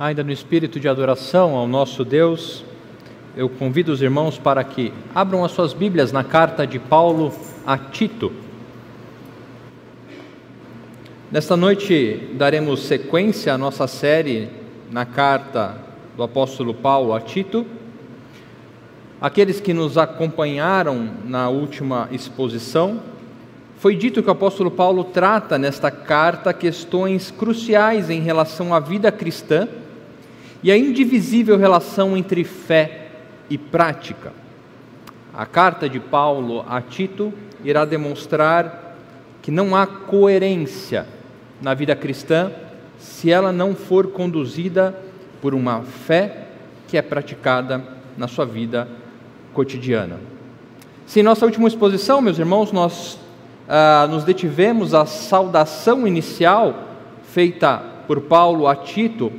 Ainda 0.00 0.24
no 0.24 0.32
espírito 0.32 0.80
de 0.80 0.88
adoração 0.88 1.54
ao 1.54 1.68
nosso 1.68 2.02
Deus, 2.02 2.64
eu 3.36 3.46
convido 3.46 3.92
os 3.92 4.00
irmãos 4.00 4.38
para 4.38 4.64
que 4.64 4.92
abram 5.14 5.44
as 5.44 5.52
suas 5.52 5.74
Bíblias 5.74 6.10
na 6.10 6.24
carta 6.24 6.66
de 6.66 6.78
Paulo 6.78 7.30
a 7.66 7.76
Tito. 7.76 8.32
Nesta 11.30 11.56
noite 11.56 12.30
daremos 12.34 12.84
sequência 12.84 13.52
à 13.52 13.58
nossa 13.58 13.86
série 13.86 14.48
na 14.90 15.04
carta 15.04 15.76
do 16.16 16.22
apóstolo 16.22 16.72
Paulo 16.72 17.12
a 17.12 17.20
Tito. 17.20 17.66
Aqueles 19.20 19.60
que 19.60 19.74
nos 19.74 19.98
acompanharam 19.98 21.10
na 21.26 21.50
última 21.50 22.08
exposição, 22.10 23.00
foi 23.76 23.94
dito 23.94 24.22
que 24.22 24.28
o 24.28 24.32
apóstolo 24.32 24.70
Paulo 24.70 25.04
trata 25.04 25.58
nesta 25.58 25.90
carta 25.90 26.52
questões 26.54 27.30
cruciais 27.30 28.08
em 28.08 28.20
relação 28.20 28.72
à 28.72 28.80
vida 28.80 29.12
cristã 29.12 29.68
e 30.62 30.70
a 30.70 30.76
indivisível 30.76 31.58
relação 31.58 32.16
entre 32.16 32.44
fé 32.44 33.08
e 33.50 33.58
prática. 33.58 34.32
A 35.34 35.44
carta 35.44 35.88
de 35.88 35.98
Paulo 35.98 36.64
a 36.68 36.80
Tito 36.80 37.32
irá 37.64 37.84
demonstrar 37.84 38.96
que 39.40 39.50
não 39.50 39.74
há 39.74 39.86
coerência 39.86 41.06
na 41.60 41.74
vida 41.74 41.96
cristã 41.96 42.52
se 42.98 43.30
ela 43.30 43.50
não 43.50 43.74
for 43.74 44.08
conduzida 44.08 44.96
por 45.40 45.54
uma 45.54 45.82
fé 45.82 46.46
que 46.86 46.96
é 46.96 47.02
praticada 47.02 47.82
na 48.16 48.28
sua 48.28 48.44
vida 48.44 48.86
cotidiana. 49.52 50.20
Se 51.06 51.20
em 51.20 51.22
nossa 51.22 51.44
última 51.44 51.66
exposição, 51.66 52.20
meus 52.20 52.38
irmãos, 52.38 52.70
nós 52.70 53.18
ah, 53.68 54.06
nos 54.08 54.24
detivemos 54.24 54.94
à 54.94 55.04
saudação 55.04 56.06
inicial 56.06 56.88
feita 57.24 57.82
por 58.06 58.20
Paulo 58.20 58.68
a 58.68 58.76
Tito, 58.76 59.32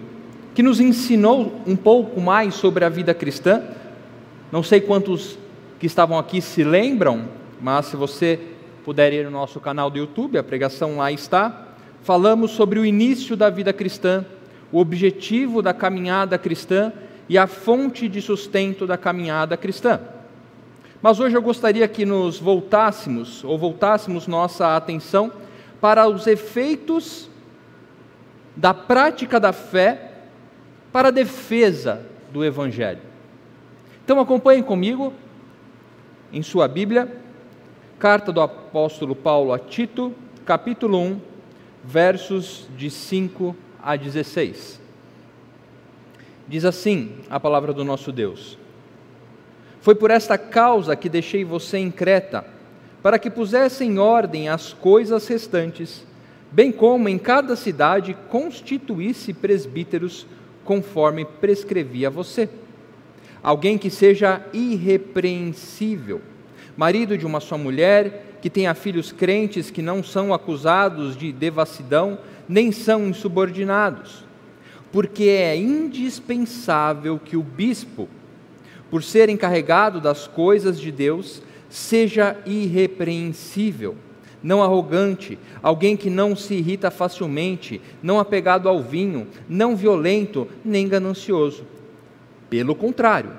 que 0.54 0.62
nos 0.62 0.80
ensinou 0.80 1.62
um 1.66 1.76
pouco 1.76 2.22
mais 2.22 2.54
sobre 2.54 2.86
a 2.86 2.90
vida 2.90 3.14
cristã. 3.14 3.64
Não 4.52 4.62
sei 4.62 4.80
quantos 4.80 5.38
que 5.80 5.88
estavam 5.88 6.18
aqui 6.18 6.42
se 6.42 6.64
lembram, 6.64 7.28
mas 7.60 7.88
se 7.88 7.96
você 7.96 8.40
puder 8.86 9.12
ir 9.14 9.26
no 9.26 9.32
nosso 9.32 9.60
canal 9.60 9.90
do 9.90 9.98
YouTube, 9.98 10.38
a 10.38 10.44
pregação 10.44 10.98
lá 10.98 11.12
está. 11.12 11.70
Falamos 12.04 12.52
sobre 12.52 12.80
o 12.80 12.86
início 12.86 13.36
da 13.36 13.50
vida 13.50 13.74
cristã, 13.74 14.26
o 14.72 14.80
objetivo 14.80 15.62
da 15.62 15.74
caminhada 15.74 16.38
cristã 16.38 16.92
e 17.28 17.38
a 17.38 17.48
fonte 17.48 18.08
de 18.08 18.22
sustento 18.22 18.86
da 18.86 18.98
caminhada 18.98 19.58
cristã. 19.58 20.00
Mas 21.02 21.20
hoje 21.20 21.36
eu 21.36 21.42
gostaria 21.42 21.88
que 21.88 22.06
nos 22.06 22.40
voltássemos, 22.40 23.44
ou 23.44 23.58
voltássemos 23.58 24.28
nossa 24.28 24.76
atenção 24.76 25.32
para 25.82 26.08
os 26.08 26.28
efeitos 26.28 27.30
da 28.56 28.74
prática 28.74 29.40
da 29.40 29.52
fé 29.52 30.13
para 30.94 31.08
a 31.08 31.12
defesa 31.12 32.06
do 32.32 32.46
Evangelho. 32.46 33.02
Então 34.06 34.20
acompanhem 34.20 34.62
comigo 34.62 35.12
em 36.32 36.44
sua 36.44 36.68
Bíblia, 36.68 37.18
carta 37.98 38.32
do 38.32 38.40
apóstolo 38.40 39.16
Paulo 39.16 39.52
a 39.52 39.58
Tito, 39.58 40.14
capítulo 40.46 41.00
1, 41.00 41.20
versos 41.84 42.68
de 42.78 42.92
5 42.92 43.56
a 43.82 43.96
16. 43.96 44.80
Diz 46.48 46.64
assim 46.64 47.16
a 47.28 47.40
palavra 47.40 47.74
do 47.74 47.84
nosso 47.84 48.12
Deus: 48.12 48.60
Foi 49.82 49.96
por 49.96 50.12
esta 50.12 50.38
causa 50.38 50.96
que 50.96 51.10
deixei 51.10 51.44
você 51.44 51.80
em 51.80 51.90
Creta, 51.90 52.46
para 53.02 53.18
que 53.18 53.32
pusesse 53.32 53.84
em 53.84 53.98
ordem 53.98 54.48
as 54.48 54.74
coisas 54.74 55.28
restantes, 55.28 56.06
bem 56.52 56.72
como 56.72 57.10
em 57.10 57.18
cada 57.18 57.56
cidade 57.56 58.16
constituísse 58.30 59.34
presbíteros 59.34 60.28
conforme 60.64 61.26
prescrevi 61.26 62.06
a 62.06 62.10
você. 62.10 62.50
Alguém 63.42 63.78
que 63.78 63.90
seja 63.90 64.42
irrepreensível, 64.54 66.22
marido 66.78 67.18
de 67.18 67.26
uma 67.26 67.40
só 67.40 67.58
mulher, 67.58 68.38
que 68.42 68.50
tenha 68.50 68.74
filhos 68.74 69.12
crentes 69.12 69.70
que 69.70 69.82
não 69.82 70.04
são 70.04 70.34
acusados 70.34 71.16
de 71.16 71.32
devassidão, 71.32 72.18
nem 72.48 72.72
são 72.72 73.08
insubordinados. 73.08 74.24
Porque 74.92 75.26
é 75.26 75.56
indispensável 75.56 77.20
que 77.20 77.36
o 77.36 77.44
bispo, 77.44 78.08
por 78.90 79.04
ser 79.04 79.30
encarregado 79.30 80.00
das 80.00 80.28
coisas 80.28 80.80
de 80.80 80.92
Deus, 80.92 81.42
seja 81.70 82.38
irrepreensível 82.46 83.96
não 84.44 84.62
arrogante, 84.62 85.40
alguém 85.62 85.96
que 85.96 86.10
não 86.10 86.36
se 86.36 86.56
irrita 86.56 86.92
facilmente, 86.92 87.80
não 88.04 88.20
apegado 88.20 88.68
ao 88.68 88.84
vinho, 88.84 89.26
não 89.48 89.76
violento, 89.76 90.48
nem 90.66 90.88
ganancioso. 90.88 91.64
Pelo 92.50 92.76
contrário, 92.76 93.32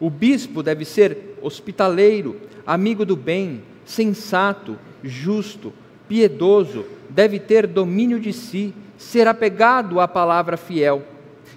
o 0.00 0.08
bispo 0.08 0.62
deve 0.62 0.86
ser 0.86 1.36
hospitaleiro, 1.42 2.40
amigo 2.66 3.04
do 3.04 3.14
bem, 3.14 3.62
sensato, 3.84 4.78
justo, 5.04 5.72
piedoso, 6.08 6.86
deve 7.10 7.38
ter 7.38 7.66
domínio 7.66 8.18
de 8.18 8.32
si, 8.32 8.74
ser 8.96 9.28
apegado 9.28 10.00
à 10.00 10.08
palavra 10.08 10.56
fiel, 10.56 11.02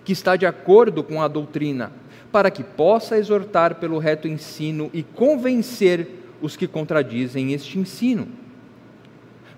que 0.04 0.12
está 0.12 0.36
de 0.36 0.46
acordo 0.46 1.02
com 1.02 1.22
a 1.22 1.28
doutrina, 1.28 1.92
para 2.32 2.52
que 2.52 2.64
possa 2.64 3.18
exortar 3.18 3.76
pelo 3.76 3.98
reto 3.98 4.28
ensino 4.28 4.90
e 4.94 5.02
convencer 5.02 6.08
os 6.42 6.58
que 6.58 6.68
contradizem 6.68 7.54
este 7.54 7.80
ensino 7.80 8.28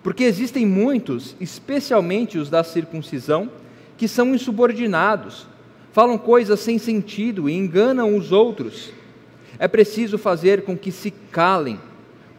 porque 0.07 0.23
existem 0.23 0.65
muitos, 0.65 1.35
especialmente 1.37 2.37
os 2.37 2.49
da 2.49 2.63
circuncisão, 2.63 3.51
que 3.97 4.07
são 4.07 4.33
insubordinados, 4.33 5.45
falam 5.91 6.17
coisas 6.17 6.61
sem 6.61 6.77
sentido 6.77 7.49
e 7.49 7.53
enganam 7.53 8.15
os 8.15 8.31
outros. 8.31 8.93
É 9.59 9.67
preciso 9.67 10.17
fazer 10.17 10.61
com 10.61 10.77
que 10.77 10.93
se 10.93 11.11
calem, 11.11 11.77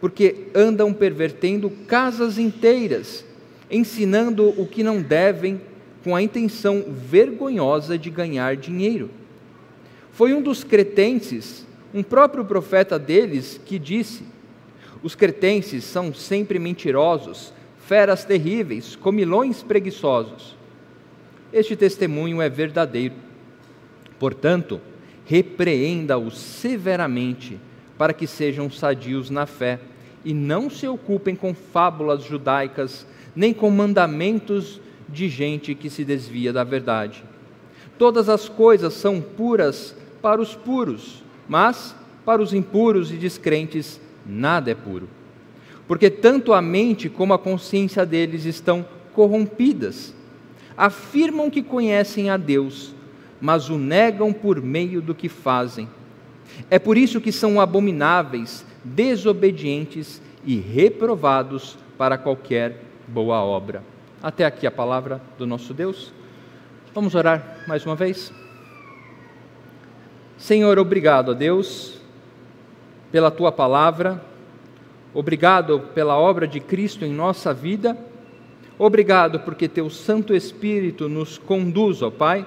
porque 0.01 0.47
andam 0.55 0.95
pervertendo 0.95 1.69
casas 1.87 2.39
inteiras, 2.39 3.23
ensinando 3.71 4.49
o 4.59 4.67
que 4.67 4.83
não 4.83 5.03
devem, 5.03 5.61
com 6.03 6.17
a 6.17 6.23
intenção 6.23 6.87
vergonhosa 6.89 7.99
de 7.99 8.09
ganhar 8.09 8.57
dinheiro. 8.57 9.11
Foi 10.11 10.33
um 10.33 10.41
dos 10.41 10.65
cretenses, 10.65 11.67
um 11.93 12.03
próprio 12.03 12.47
profeta 12.47 12.99
deles, 12.99 13.61
que 13.63 13.79
disse: 13.79 14.23
Os 15.03 15.15
cretenses 15.15 15.85
são 15.85 16.15
sempre 16.15 16.59
mentirosos, 16.59 17.58
feras 17.89 18.23
terríveis, 18.23 18.95
comilões 18.95 19.63
preguiçosos. 19.63 20.55
Este 21.51 21.75
testemunho 21.75 22.43
é 22.43 22.47
verdadeiro. 22.47 23.15
Portanto, 24.19 24.79
repreenda-os 25.25 26.37
severamente, 26.37 27.59
para 27.97 28.13
que 28.13 28.27
sejam 28.27 28.71
sadios 28.71 29.31
na 29.31 29.47
fé 29.47 29.81
e 30.23 30.35
não 30.35 30.69
se 30.69 30.87
ocupem 30.87 31.35
com 31.35 31.55
fábulas 31.55 32.25
judaicas, 32.25 33.07
nem 33.35 33.55
com 33.55 33.71
mandamentos 33.71 34.79
de 35.09 35.27
gente 35.27 35.75
que 35.75 35.89
se 35.89 36.05
desvia 36.05 36.53
da 36.53 36.65
verdade. 36.65 37.25
Todas 37.97 38.29
as 38.29 38.51
coisas 38.51 38.93
são 38.93 39.19
puras 39.19 39.97
para 40.21 40.43
os 40.43 40.55
puros, 40.55 41.25
mas 41.49 41.97
para 42.23 42.43
os 42.43 42.53
impuros 42.53 43.11
e 43.11 43.17
descrentes 43.17 43.99
nada 44.27 44.71
é 44.71 44.75
puro 44.75 45.09
porque 45.89 46.11
tanto 46.11 46.53
a 46.53 46.61
mente 46.61 47.09
como 47.09 47.33
a 47.33 47.39
consciência 47.39 48.05
deles 48.05 48.45
estão 48.45 48.87
corrompidas. 49.15 50.15
Afirmam 50.77 51.51
que 51.51 51.63
conhecem 51.63 52.29
a 52.29 52.37
Deus, 52.37 52.95
mas 53.41 53.71
o 53.71 53.79
negam 53.79 54.31
por 54.31 54.61
meio 54.61 55.01
do 55.01 55.15
que 55.15 55.31
fazem. 55.31 55.89
É 56.71 56.79
por 56.79 56.99
isso 56.99 57.23
que 57.23 57.33
são 57.33 57.59
abomináveis, 57.59 58.67
desobedientes 58.85 60.21
e 60.45 60.57
reprovados 60.57 61.79
para 61.97 62.19
qualquer 62.19 62.85
boa 63.09 63.43
obra. 63.43 63.83
Até 64.23 64.45
aqui 64.45 64.67
a 64.67 64.71
palavra 64.71 65.23
do 65.39 65.47
nosso 65.47 65.73
Deus. 65.73 66.13
Vamos 66.95 67.15
orar 67.15 67.65
mais 67.67 67.87
uma 67.87 67.97
vez? 67.97 68.31
Senhor, 70.37 70.79
obrigado 70.79 71.31
a 71.31 71.35
Deus 71.35 71.99
pela 73.11 73.31
tua 73.31 73.51
palavra 73.51 74.28
Obrigado 75.19 75.81
pela 75.97 76.17
obra 76.17 76.47
de 76.47 76.61
Cristo 76.61 77.05
em 77.05 77.13
nossa 77.13 77.53
vida. 77.53 77.99
Obrigado 78.79 79.41
porque 79.41 79.67
teu 79.67 79.91
Santo 79.91 80.33
Espírito 80.33 81.09
nos 81.09 81.37
conduz, 81.37 82.03
ó 82.03 82.09
Pai, 82.09 82.47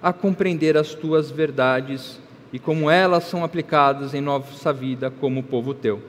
a 0.00 0.12
compreender 0.12 0.76
as 0.76 0.94
tuas 0.94 1.32
verdades 1.32 2.20
e 2.52 2.60
como 2.60 2.88
elas 2.88 3.24
são 3.24 3.42
aplicadas 3.42 4.14
em 4.14 4.20
nossa 4.20 4.72
vida 4.72 5.10
como 5.10 5.42
povo 5.42 5.74
teu. 5.74 6.00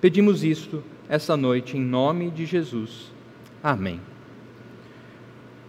Pedimos 0.00 0.44
isto 0.44 0.80
essa 1.08 1.36
noite 1.36 1.76
em 1.76 1.80
nome 1.80 2.30
de 2.30 2.46
Jesus. 2.46 3.10
Amém. 3.60 4.00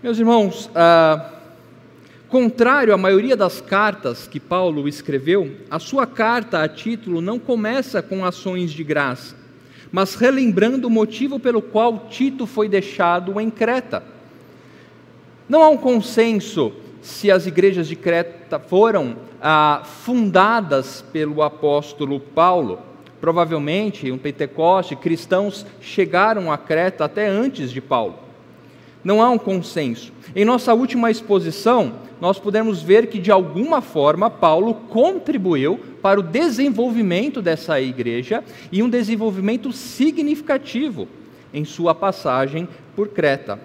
Meus 0.03 0.19
irmãos, 0.19 0.69
ah, 0.75 1.31
contrário 2.29 2.93
à 2.93 2.97
maioria 2.97 3.35
das 3.35 3.59
cartas 3.59 4.27
que 4.27 4.39
Paulo 4.39 4.87
escreveu, 4.87 5.57
a 5.67 5.79
sua 5.79 6.05
carta 6.05 6.61
a 6.61 6.69
título 6.69 7.21
não 7.21 7.39
começa 7.39 8.03
com 8.03 8.23
ações 8.23 8.71
de 8.71 8.83
graça 8.83 9.41
mas 9.93 10.15
relembrando 10.15 10.87
o 10.87 10.91
motivo 10.91 11.39
pelo 11.39 11.61
qual 11.61 12.07
Tito 12.09 12.47
foi 12.47 12.67
deixado 12.67 13.39
em 13.39 13.51
Creta. 13.51 14.03
Não 15.47 15.61
há 15.61 15.69
um 15.69 15.77
consenso 15.77 16.73
se 16.99 17.29
as 17.29 17.45
igrejas 17.45 17.87
de 17.87 17.95
Creta 17.95 18.57
foram 18.57 19.15
ah, 19.39 19.83
fundadas 19.85 21.05
pelo 21.13 21.43
apóstolo 21.43 22.19
Paulo. 22.19 22.79
Provavelmente, 23.21 24.11
um 24.11 24.17
Pentecoste, 24.17 24.95
cristãos 24.95 25.63
chegaram 25.79 26.51
a 26.51 26.57
Creta 26.57 27.05
até 27.05 27.27
antes 27.27 27.71
de 27.71 27.79
Paulo. 27.79 28.17
Não 29.03 29.21
há 29.21 29.29
um 29.29 29.37
consenso. 29.37 30.11
Em 30.35 30.45
nossa 30.45 30.73
última 30.73 31.11
exposição, 31.11 31.93
nós 32.21 32.39
pudemos 32.39 32.81
ver 32.81 33.07
que, 33.07 33.19
de 33.19 33.31
alguma 33.31 33.81
forma, 33.81 34.29
Paulo 34.29 34.73
contribuiu 34.89 35.79
para 36.01 36.19
o 36.19 36.23
desenvolvimento 36.23 37.41
dessa 37.41 37.81
igreja 37.81 38.43
e 38.71 38.81
um 38.81 38.89
desenvolvimento 38.89 39.73
significativo 39.73 41.07
em 41.53 41.65
sua 41.65 41.93
passagem 41.93 42.67
por 42.95 43.09
Creta, 43.09 43.59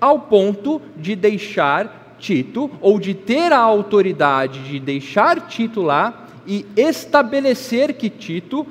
ao 0.00 0.20
ponto 0.20 0.82
de 0.96 1.14
deixar 1.14 2.16
Tito, 2.18 2.70
ou 2.80 2.98
de 2.98 3.14
ter 3.14 3.52
a 3.52 3.58
autoridade 3.58 4.62
de 4.64 4.78
deixar 4.78 5.46
Tito 5.46 5.80
lá 5.80 6.26
e 6.46 6.66
estabelecer 6.76 7.94
que 7.94 8.10
Tito 8.10 8.66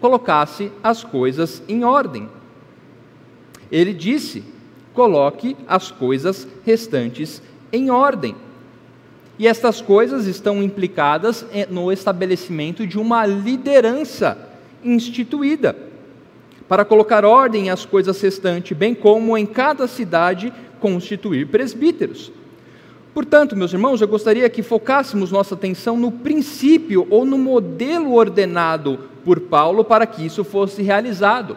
colocasse 0.00 0.70
as 0.82 1.02
coisas 1.02 1.62
em 1.68 1.82
ordem. 1.82 2.28
Ele 3.70 3.92
disse: 3.92 4.44
coloque 4.94 5.56
as 5.66 5.90
coisas 5.90 6.46
restantes 6.64 7.42
em 7.72 7.90
ordem. 7.90 8.34
E 9.38 9.46
estas 9.46 9.80
coisas 9.80 10.26
estão 10.26 10.62
implicadas 10.62 11.44
no 11.70 11.90
estabelecimento 11.90 12.86
de 12.86 12.98
uma 12.98 13.26
liderança 13.26 14.38
instituída 14.84 15.74
para 16.68 16.84
colocar 16.84 17.24
ordem 17.24 17.70
às 17.70 17.84
coisas 17.84 18.20
restantes, 18.20 18.76
bem 18.76 18.94
como 18.94 19.36
em 19.36 19.44
cada 19.44 19.86
cidade 19.86 20.52
constituir 20.80 21.48
presbíteros. 21.48 22.32
Portanto, 23.12 23.54
meus 23.54 23.72
irmãos, 23.72 24.00
eu 24.00 24.08
gostaria 24.08 24.48
que 24.48 24.62
focássemos 24.62 25.30
nossa 25.30 25.54
atenção 25.54 25.98
no 25.98 26.10
princípio 26.10 27.06
ou 27.10 27.24
no 27.24 27.36
modelo 27.36 28.14
ordenado 28.14 28.98
por 29.22 29.40
Paulo 29.40 29.84
para 29.84 30.06
que 30.06 30.24
isso 30.24 30.42
fosse 30.44 30.82
realizado, 30.82 31.56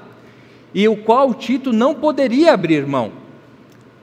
e 0.73 0.87
o 0.87 0.97
qual 0.97 1.33
Tito 1.33 1.71
não 1.71 1.95
poderia 1.95 2.53
abrir 2.53 2.85
mão. 2.85 3.24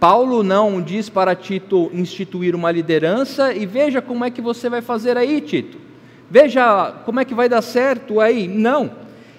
Paulo 0.03 0.43
não 0.43 0.83
diz 0.83 1.09
para 1.09 1.33
Tito 1.33 1.89
instituir 1.95 2.57
uma 2.57 2.73
liderança 2.73 3.55
e 3.55 3.65
veja 3.65 4.03
como 4.03 4.25
é 4.25 4.33
que 4.33 4.43
você 4.43 4.69
vai 4.69 4.83
fazer 4.83 5.17
aí, 5.17 5.41
Tito. 5.41 5.79
Veja 6.29 6.91
como 7.05 7.21
é 7.21 7.25
que 7.25 7.33
vai 7.33 7.49
dar 7.49 7.63
certo 7.63 8.19
aí. 8.19 8.49
Não. 8.49 8.91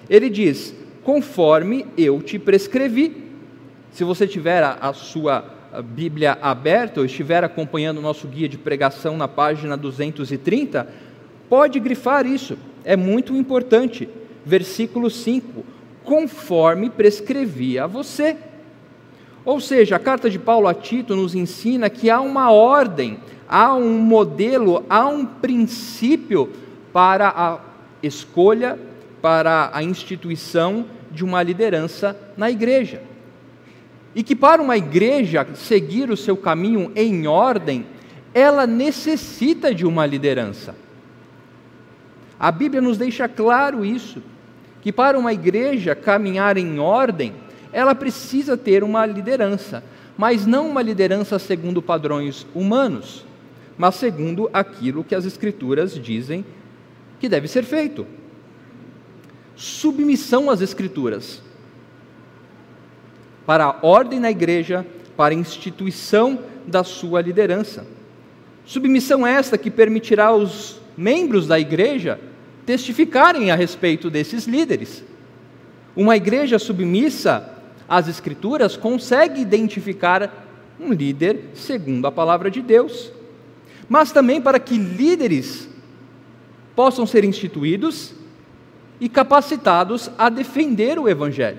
Ele 0.08 0.30
diz: 0.30 0.74
conforme 1.02 1.84
eu 1.98 2.22
te 2.22 2.38
prescrevi. 2.38 3.30
Se 3.92 4.04
você 4.04 4.26
tiver 4.26 4.62
a, 4.62 4.90
sua 4.94 5.44
Bíblia 5.84 6.38
aberta 6.40 7.00
ou 7.00 7.04
estiver 7.04 7.44
acompanhando 7.44 7.98
o 7.98 8.02
nosso 8.02 8.26
guia 8.26 8.48
de 8.48 8.56
pregação 8.56 9.18
na 9.18 9.28
página 9.28 9.76
230, 9.76 10.88
pode 11.46 11.78
grifar 11.78 12.24
isso. 12.24 12.56
É 12.86 12.96
muito 12.96 13.36
importante. 13.36 14.08
Versículo 14.46 15.10
5: 15.10 15.62
conforme 16.02 16.88
prescrevi 16.88 17.78
a 17.78 17.86
você. 17.86 18.53
Ou 19.44 19.60
seja, 19.60 19.96
a 19.96 19.98
carta 19.98 20.30
de 20.30 20.38
Paulo 20.38 20.66
a 20.66 20.74
Tito 20.74 21.14
nos 21.14 21.34
ensina 21.34 21.90
que 21.90 22.08
há 22.08 22.20
uma 22.20 22.50
ordem, 22.50 23.18
há 23.46 23.74
um 23.74 23.98
modelo, 23.98 24.84
há 24.88 25.06
um 25.06 25.26
princípio 25.26 26.50
para 26.92 27.28
a 27.28 27.60
escolha, 28.02 28.78
para 29.20 29.70
a 29.72 29.82
instituição 29.82 30.86
de 31.10 31.24
uma 31.24 31.42
liderança 31.42 32.16
na 32.36 32.50
igreja. 32.50 33.02
E 34.14 34.22
que 34.22 34.34
para 34.34 34.62
uma 34.62 34.76
igreja 34.76 35.46
seguir 35.54 36.10
o 36.10 36.16
seu 36.16 36.36
caminho 36.36 36.90
em 36.94 37.26
ordem, 37.26 37.86
ela 38.32 38.66
necessita 38.66 39.74
de 39.74 39.84
uma 39.84 40.06
liderança. 40.06 40.74
A 42.38 42.50
Bíblia 42.50 42.80
nos 42.80 42.98
deixa 42.98 43.28
claro 43.28 43.84
isso, 43.84 44.22
que 44.80 44.92
para 44.92 45.18
uma 45.18 45.32
igreja 45.32 45.94
caminhar 45.94 46.56
em 46.56 46.78
ordem, 46.78 47.32
ela 47.74 47.92
precisa 47.92 48.56
ter 48.56 48.84
uma 48.84 49.04
liderança, 49.04 49.82
mas 50.16 50.46
não 50.46 50.70
uma 50.70 50.80
liderança 50.80 51.40
segundo 51.40 51.82
padrões 51.82 52.46
humanos, 52.54 53.26
mas 53.76 53.96
segundo 53.96 54.48
aquilo 54.52 55.02
que 55.02 55.12
as 55.12 55.24
Escrituras 55.24 55.92
dizem 55.92 56.46
que 57.18 57.28
deve 57.28 57.48
ser 57.48 57.64
feito. 57.64 58.06
Submissão 59.56 60.48
às 60.48 60.60
Escrituras, 60.60 61.42
para 63.44 63.64
a 63.64 63.78
ordem 63.82 64.20
na 64.20 64.30
igreja, 64.30 64.86
para 65.16 65.34
a 65.34 65.36
instituição 65.36 66.38
da 66.64 66.84
sua 66.84 67.20
liderança. 67.20 67.84
Submissão 68.64 69.26
esta 69.26 69.58
que 69.58 69.70
permitirá 69.70 70.26
aos 70.26 70.80
membros 70.96 71.48
da 71.48 71.58
igreja 71.58 72.20
testificarem 72.64 73.50
a 73.50 73.56
respeito 73.56 74.08
desses 74.08 74.46
líderes. 74.46 75.02
Uma 75.96 76.16
igreja 76.16 76.58
submissa 76.58 77.53
as 77.88 78.08
Escrituras 78.08 78.76
consegue 78.76 79.40
identificar 79.40 80.44
um 80.80 80.92
líder 80.92 81.50
segundo 81.54 82.06
a 82.06 82.12
palavra 82.12 82.50
de 82.50 82.60
Deus, 82.60 83.12
mas 83.88 84.12
também 84.12 84.40
para 84.40 84.58
que 84.58 84.76
líderes 84.76 85.68
possam 86.74 87.06
ser 87.06 87.24
instituídos 87.24 88.12
e 89.00 89.08
capacitados 89.08 90.10
a 90.18 90.28
defender 90.28 90.98
o 90.98 91.08
Evangelho. 91.08 91.58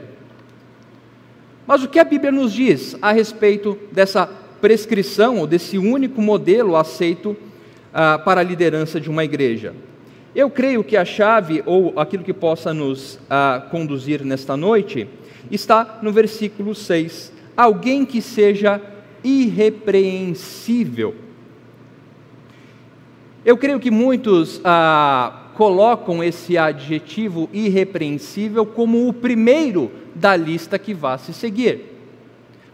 Mas 1.68 1.84
o 1.84 1.88
que 1.88 2.00
a 2.00 2.04
Bíblia 2.04 2.32
nos 2.32 2.54
diz 2.54 2.96
a 3.02 3.12
respeito 3.12 3.78
dessa 3.92 4.28
prescrição, 4.62 5.40
ou 5.40 5.48
desse 5.48 5.78
único 5.78 6.22
modelo 6.22 6.76
aceito 6.76 7.36
ah, 7.94 8.20
para 8.20 8.42
a 8.42 8.44
liderança 8.44 9.00
de 9.00 9.10
uma 9.10 9.24
igreja? 9.24 9.74
Eu 10.36 10.50
creio 10.50 10.84
que 10.84 10.98
a 10.98 11.06
chave, 11.06 11.64
ou 11.66 11.98
aquilo 11.98 12.24
que 12.24 12.34
possa 12.34 12.74
nos 12.74 13.18
ah, 13.30 13.66
conduzir 13.72 14.24
nesta 14.24 14.56
noite, 14.56 15.08
está 15.52 16.00
no 16.02 16.12
versículo 16.12 16.74
6. 16.74 17.32
Alguém 17.56 18.06
que 18.06 18.22
seja 18.22 18.82
irrepreensível. 19.24 21.16
Eu 23.44 23.58
creio 23.58 23.80
que 23.80 23.92
muitos 23.92 24.60
ah, 24.64 25.52
colocam 25.56 26.24
esse 26.24 26.58
adjetivo 26.58 27.50
irrepreensível 27.54 28.66
como 28.66 29.08
o 29.08 29.14
primeiro 29.14 29.92
da 30.14 30.36
lista 30.36 30.78
que 30.80 30.94
vai 30.94 31.18
se 31.18 31.34
seguir. 31.34 31.94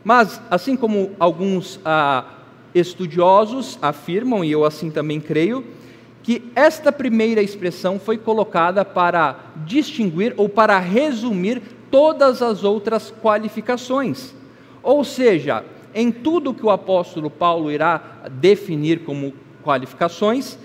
Mas, 0.04 0.42
assim 0.50 0.76
como 0.76 1.12
alguns 1.20 1.80
ah, 1.86 2.26
estudiosos 2.74 3.78
afirmam, 3.82 4.44
e 4.44 4.52
eu 4.52 4.66
assim 4.66 4.90
também 4.90 5.20
creio, 5.20 5.64
que 6.24 6.52
esta 6.56 6.92
primeira 6.92 7.42
expressão 7.42 8.00
foi 8.00 8.18
colocada 8.18 8.86
para 8.86 9.40
distinguir 9.66 10.34
ou 10.38 10.48
para 10.48 10.78
resumir 10.80 11.62
todas 11.92 12.42
as 12.42 12.64
outras 12.64 13.14
qualificações. 13.22 14.34
Ou 14.82 15.04
seja, 15.04 15.64
em 15.94 16.12
tudo 16.12 16.54
que 16.54 16.66
o 16.66 16.72
apóstolo 16.72 17.30
Paulo 17.30 17.70
irá 17.70 18.22
definir 18.32 19.04
como 19.04 19.34
qualificações, 19.62 20.58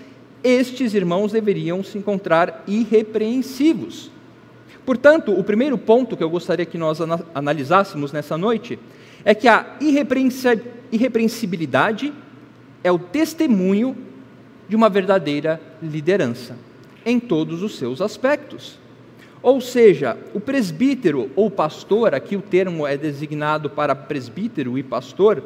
estes 0.43 0.93
irmãos 0.93 1.33
deveriam 1.33 1.83
se 1.83 1.97
encontrar 1.97 2.63
irrepreensivos. 2.65 4.09
Portanto, 4.85 5.37
o 5.37 5.43
primeiro 5.43 5.77
ponto 5.77 6.15
que 6.15 6.23
eu 6.23 6.29
gostaria 6.29 6.65
que 6.65 6.77
nós 6.77 6.99
analisássemos 7.35 8.13
nessa 8.13 8.37
noite 8.37 8.79
é 9.25 9.35
que 9.35 9.47
a 9.47 9.75
irrepreensibilidade 10.91 12.13
é 12.81 12.91
o 12.91 12.97
testemunho 12.97 13.97
de 14.69 14.75
uma 14.75 14.89
verdadeira 14.89 15.61
liderança, 15.81 16.55
em 17.05 17.19
todos 17.19 17.61
os 17.61 17.77
seus 17.77 17.99
aspectos. 18.01 18.79
Ou 19.47 19.61
seja, 19.61 20.17
o 20.33 20.41
presbítero 20.41 21.31
ou 21.33 21.49
pastor, 21.49 22.13
aqui 22.13 22.35
o 22.35 22.41
termo 22.41 22.85
é 22.85 22.97
designado 22.97 23.69
para 23.69 23.95
presbítero 23.95 24.77
e 24.77 24.83
pastor, 24.83 25.41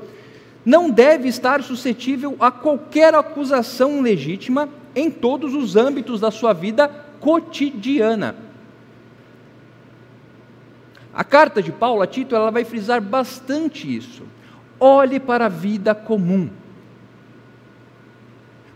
não 0.66 0.90
deve 0.90 1.28
estar 1.28 1.62
suscetível 1.62 2.36
a 2.40 2.50
qualquer 2.50 3.14
acusação 3.14 4.02
legítima 4.02 4.68
em 4.96 5.12
todos 5.12 5.54
os 5.54 5.76
âmbitos 5.76 6.20
da 6.20 6.32
sua 6.32 6.52
vida 6.52 6.88
cotidiana. 7.20 8.36
A 11.14 11.24
carta 11.24 11.62
de 11.62 11.72
Paulo 11.72 12.02
a 12.02 12.08
Tito 12.08 12.36
ela 12.36 12.50
vai 12.50 12.66
frisar 12.66 13.00
bastante 13.00 13.96
isso. 13.96 14.24
Olhe 14.80 15.20
para 15.20 15.46
a 15.46 15.50
vida 15.50 15.94
comum. 15.94 16.50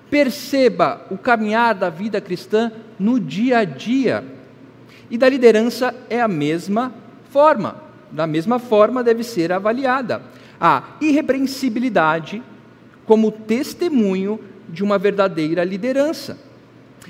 Perceba 0.07 1.03
o 1.09 1.17
caminhar 1.17 1.73
da 1.73 1.89
vida 1.89 2.21
cristã 2.21 2.71
no 2.99 3.19
dia 3.19 3.57
a 3.57 3.63
dia 3.65 4.34
e 5.09 5.17
da 5.17 5.29
liderança 5.29 5.93
é 6.09 6.21
a 6.21 6.27
mesma 6.27 6.93
forma, 7.29 7.83
da 8.11 8.25
mesma 8.25 8.59
forma 8.59 9.03
deve 9.03 9.23
ser 9.23 9.51
avaliada. 9.51 10.21
A 10.59 10.83
irrepreensibilidade 11.01 12.41
como 13.05 13.31
testemunho 13.31 14.39
de 14.67 14.83
uma 14.83 14.97
verdadeira 14.97 15.63
liderança. 15.63 16.37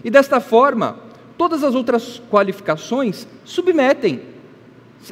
E 0.04 0.10
desta 0.10 0.40
forma, 0.40 0.98
todas 1.38 1.64
as 1.64 1.74
outras 1.74 2.22
qualificações 2.30 3.28
submetem 3.44 4.22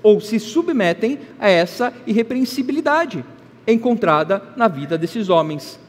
ou 0.02 0.20
se 0.20 0.40
submetem 0.40 1.20
a 1.40 1.48
essa 1.48 1.94
irrepreensibilidade 2.08 3.24
encontrada 3.68 4.42
na 4.56 4.68
vida 4.68 4.98
desses 4.98 5.30
homens. 5.30 5.80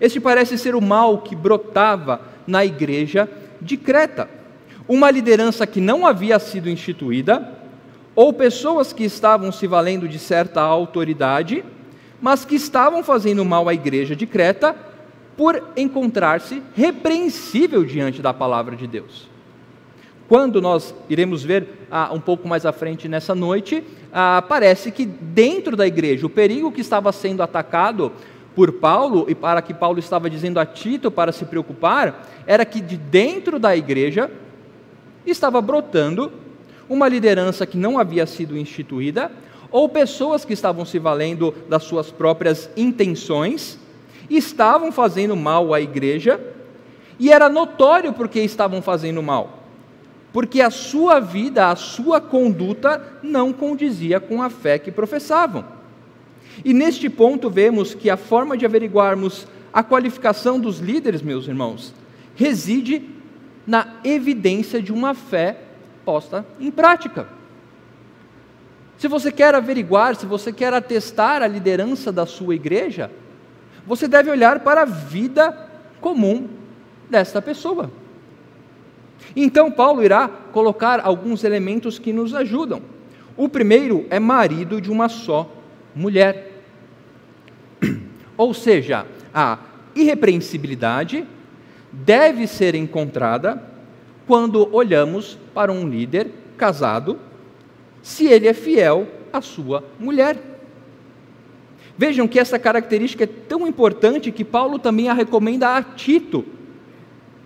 Este 0.00 0.20
parece 0.20 0.56
ser 0.56 0.74
o 0.74 0.80
mal 0.80 1.22
que 1.22 1.34
brotava 1.34 2.20
na 2.46 2.64
igreja 2.64 3.28
de 3.60 3.76
Creta. 3.76 4.28
Uma 4.88 5.10
liderança 5.10 5.66
que 5.66 5.80
não 5.80 6.06
havia 6.06 6.38
sido 6.38 6.70
instituída, 6.70 7.56
ou 8.14 8.32
pessoas 8.32 8.92
que 8.92 9.04
estavam 9.04 9.52
se 9.52 9.66
valendo 9.66 10.08
de 10.08 10.18
certa 10.18 10.62
autoridade, 10.62 11.64
mas 12.20 12.44
que 12.44 12.54
estavam 12.54 13.04
fazendo 13.04 13.44
mal 13.44 13.68
à 13.68 13.74
igreja 13.74 14.16
de 14.16 14.26
Creta 14.26 14.74
por 15.36 15.62
encontrar-se 15.76 16.62
repreensível 16.74 17.84
diante 17.84 18.22
da 18.22 18.32
palavra 18.32 18.74
de 18.74 18.86
Deus. 18.86 19.28
Quando 20.28 20.60
nós 20.62 20.94
iremos 21.08 21.44
ver 21.44 21.86
ah, 21.90 22.10
um 22.12 22.20
pouco 22.20 22.48
mais 22.48 22.64
à 22.64 22.72
frente 22.72 23.06
nessa 23.06 23.34
noite, 23.34 23.84
ah, 24.12 24.42
parece 24.48 24.90
que 24.90 25.04
dentro 25.04 25.76
da 25.76 25.86
igreja, 25.86 26.26
o 26.26 26.30
perigo 26.30 26.72
que 26.72 26.80
estava 26.80 27.12
sendo 27.12 27.42
atacado 27.42 28.10
por 28.54 28.72
Paulo 28.72 29.26
e 29.28 29.34
para 29.34 29.60
que 29.60 29.74
Paulo 29.74 29.98
estava 29.98 30.30
dizendo 30.30 30.58
a 30.58 30.64
Tito 30.64 31.10
para 31.10 31.30
se 31.30 31.44
preocupar, 31.44 32.26
era 32.46 32.64
que 32.64 32.80
de 32.80 32.96
dentro 32.96 33.58
da 33.58 33.76
igreja 33.76 34.30
estava 35.26 35.60
brotando 35.60 36.32
uma 36.88 37.08
liderança 37.08 37.66
que 37.66 37.76
não 37.76 37.98
havia 37.98 38.26
sido 38.26 38.56
instituída, 38.56 39.30
ou 39.70 39.88
pessoas 39.88 40.44
que 40.44 40.52
estavam 40.52 40.84
se 40.84 40.98
valendo 40.98 41.54
das 41.68 41.82
suas 41.82 42.10
próprias 42.10 42.70
intenções, 42.76 43.78
estavam 44.30 44.92
fazendo 44.92 45.34
mal 45.36 45.74
à 45.74 45.80
igreja, 45.80 46.40
e 47.18 47.32
era 47.32 47.48
notório 47.48 48.12
porque 48.12 48.40
estavam 48.40 48.80
fazendo 48.80 49.22
mal 49.22 49.56
porque 50.36 50.60
a 50.60 50.68
sua 50.68 51.18
vida, 51.18 51.70
a 51.70 51.76
sua 51.76 52.20
conduta 52.20 53.02
não 53.22 53.54
condizia 53.54 54.20
com 54.20 54.42
a 54.42 54.50
fé 54.50 54.78
que 54.78 54.92
professavam. 54.92 55.64
E 56.62 56.74
neste 56.74 57.08
ponto 57.08 57.48
vemos 57.48 57.94
que 57.94 58.10
a 58.10 58.18
forma 58.18 58.54
de 58.54 58.66
averiguarmos 58.66 59.46
a 59.72 59.82
qualificação 59.82 60.60
dos 60.60 60.78
líderes, 60.78 61.22
meus 61.22 61.48
irmãos, 61.48 61.94
reside 62.34 63.02
na 63.66 63.96
evidência 64.04 64.80
de 64.80 64.92
uma 64.92 65.14
fé 65.14 65.58
posta 66.04 66.46
em 66.60 66.70
prática. 66.70 67.26
Se 68.96 69.08
você 69.08 69.30
quer 69.30 69.54
averiguar, 69.54 70.14
se 70.14 70.24
você 70.24 70.52
quer 70.52 70.72
atestar 70.72 71.42
a 71.42 71.46
liderança 71.46 72.10
da 72.12 72.24
sua 72.24 72.54
igreja, 72.54 73.10
você 73.86 74.08
deve 74.08 74.30
olhar 74.30 74.60
para 74.60 74.82
a 74.82 74.86
vida 74.86 75.68
comum 76.00 76.48
desta 77.10 77.42
pessoa. 77.42 77.90
Então, 79.34 79.70
Paulo 79.70 80.02
irá 80.02 80.28
colocar 80.28 81.00
alguns 81.00 81.44
elementos 81.44 81.98
que 81.98 82.12
nos 82.12 82.34
ajudam. 82.34 82.82
O 83.36 83.48
primeiro 83.48 84.06
é 84.08 84.18
marido 84.18 84.80
de 84.80 84.90
uma 84.90 85.08
só 85.08 85.50
mulher. 85.94 86.62
Ou 88.36 88.54
seja, 88.54 89.06
a 89.34 89.58
irrepreensibilidade 89.94 91.26
deve 92.04 92.46
ser 92.46 92.74
encontrada 92.74 93.62
quando 94.26 94.68
olhamos 94.74 95.38
para 95.54 95.72
um 95.72 95.88
líder 95.88 96.30
casado, 96.56 97.18
se 98.02 98.26
ele 98.26 98.48
é 98.48 98.52
fiel 98.52 99.06
à 99.32 99.40
sua 99.40 99.84
mulher. 99.98 100.38
Vejam 101.96 102.28
que 102.28 102.38
essa 102.38 102.58
característica 102.58 103.24
é 103.24 103.26
tão 103.26 103.66
importante 103.66 104.30
que 104.30 104.44
Paulo 104.44 104.78
também 104.78 105.08
a 105.08 105.14
recomenda 105.14 105.76
a 105.76 105.82
Tito, 105.82 106.44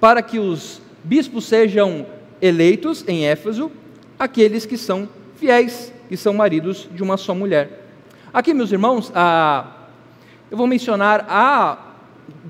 para 0.01 0.23
que 0.23 0.39
os 0.39 0.83
bispos 1.05 1.45
sejam 1.45 2.07
eleitos 2.43 3.05
em 3.07 3.27
Éfeso 3.27 3.71
aqueles 4.19 4.67
que 4.67 4.77
são 4.77 5.09
fiéis, 5.37 5.93
que 6.09 6.17
são 6.17 6.35
maridos 6.35 6.89
de 6.93 7.03
uma 7.03 7.17
só 7.17 7.35
mulher. 7.35 7.87
Aqui, 8.33 8.53
meus 8.53 8.73
irmãos, 8.73 9.13
eu 10.51 10.57
vou 10.57 10.67
mencionar 10.67 11.27
há 11.29 11.90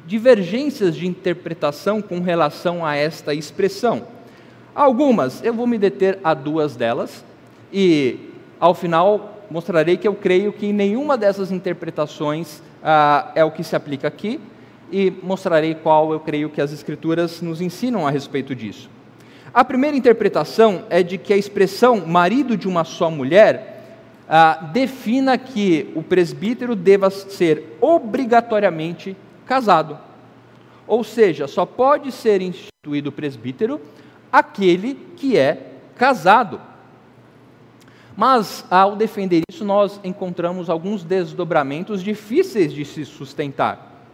divergências 0.07 0.97
de 0.97 1.07
interpretação 1.07 2.03
com 2.03 2.21
relação 2.21 2.85
a 2.85 2.97
esta 2.97 3.35
expressão. 3.35 4.03
Algumas, 4.75 5.43
eu 5.45 5.53
vou 5.53 5.67
me 5.67 5.79
deter 5.79 6.19
a 6.23 6.35
duas 6.35 6.77
delas, 6.77 7.25
e 7.73 8.31
ao 8.59 8.75
final 8.75 9.45
mostrarei 9.51 9.97
que 9.97 10.07
eu 10.07 10.15
creio 10.15 10.53
que 10.53 10.73
nenhuma 10.73 11.19
dessas 11.19 11.51
interpretações 11.51 12.63
ah, 12.83 13.33
é 13.35 13.45
o 13.45 13.51
que 13.51 13.65
se 13.65 13.75
aplica 13.75 14.09
aqui, 14.09 14.41
e 14.93 15.13
mostrarei 15.23 15.75
qual 15.75 16.13
eu 16.13 16.21
creio 16.21 16.51
que 16.51 16.61
as 16.61 16.73
Escrituras 16.73 17.41
nos 17.41 17.61
ensinam 17.61 18.07
a 18.07 18.11
respeito 18.11 18.55
disso. 18.55 18.91
A 19.53 19.65
primeira 19.65 19.97
interpretação 19.97 20.85
é 20.89 21.03
de 21.03 21.19
que 21.19 21.33
a 21.33 21.37
expressão 21.37 22.07
marido 22.07 22.57
de 22.57 22.69
uma 22.69 22.85
só 22.85 23.11
mulher 23.11 23.71
ah, 24.29 24.71
defina 24.73 25.37
que 25.37 25.91
o 25.97 26.03
presbítero 26.03 26.77
deva 26.77 27.11
ser 27.11 27.77
obrigatoriamente 27.81 29.17
casado. 29.51 29.99
Ou 30.87 31.03
seja, 31.03 31.49
só 31.49 31.67
pode 31.67 32.13
ser 32.13 32.41
instituído 32.41 33.11
presbítero 33.11 33.81
aquele 34.31 34.95
que 35.17 35.37
é 35.37 35.73
casado. 35.97 36.61
Mas, 38.17 38.65
ao 38.71 38.95
defender 38.95 39.43
isso, 39.51 39.65
nós 39.65 39.99
encontramos 40.05 40.71
alguns 40.71 41.03
desdobramentos 41.03 42.01
difíceis 42.01 42.73
de 42.73 42.85
se 42.85 43.05
sustentar. 43.05 44.07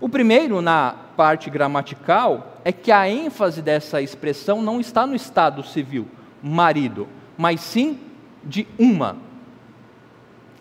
O 0.00 0.08
primeiro, 0.08 0.62
na 0.62 0.94
parte 1.18 1.50
gramatical, 1.50 2.62
é 2.64 2.72
que 2.72 2.90
a 2.90 3.06
ênfase 3.06 3.60
dessa 3.60 4.00
expressão 4.00 4.62
não 4.62 4.80
está 4.80 5.06
no 5.06 5.14
estado 5.14 5.62
civil, 5.62 6.08
marido, 6.42 7.06
mas 7.36 7.60
sim 7.60 7.98
de 8.42 8.66
uma. 8.78 9.18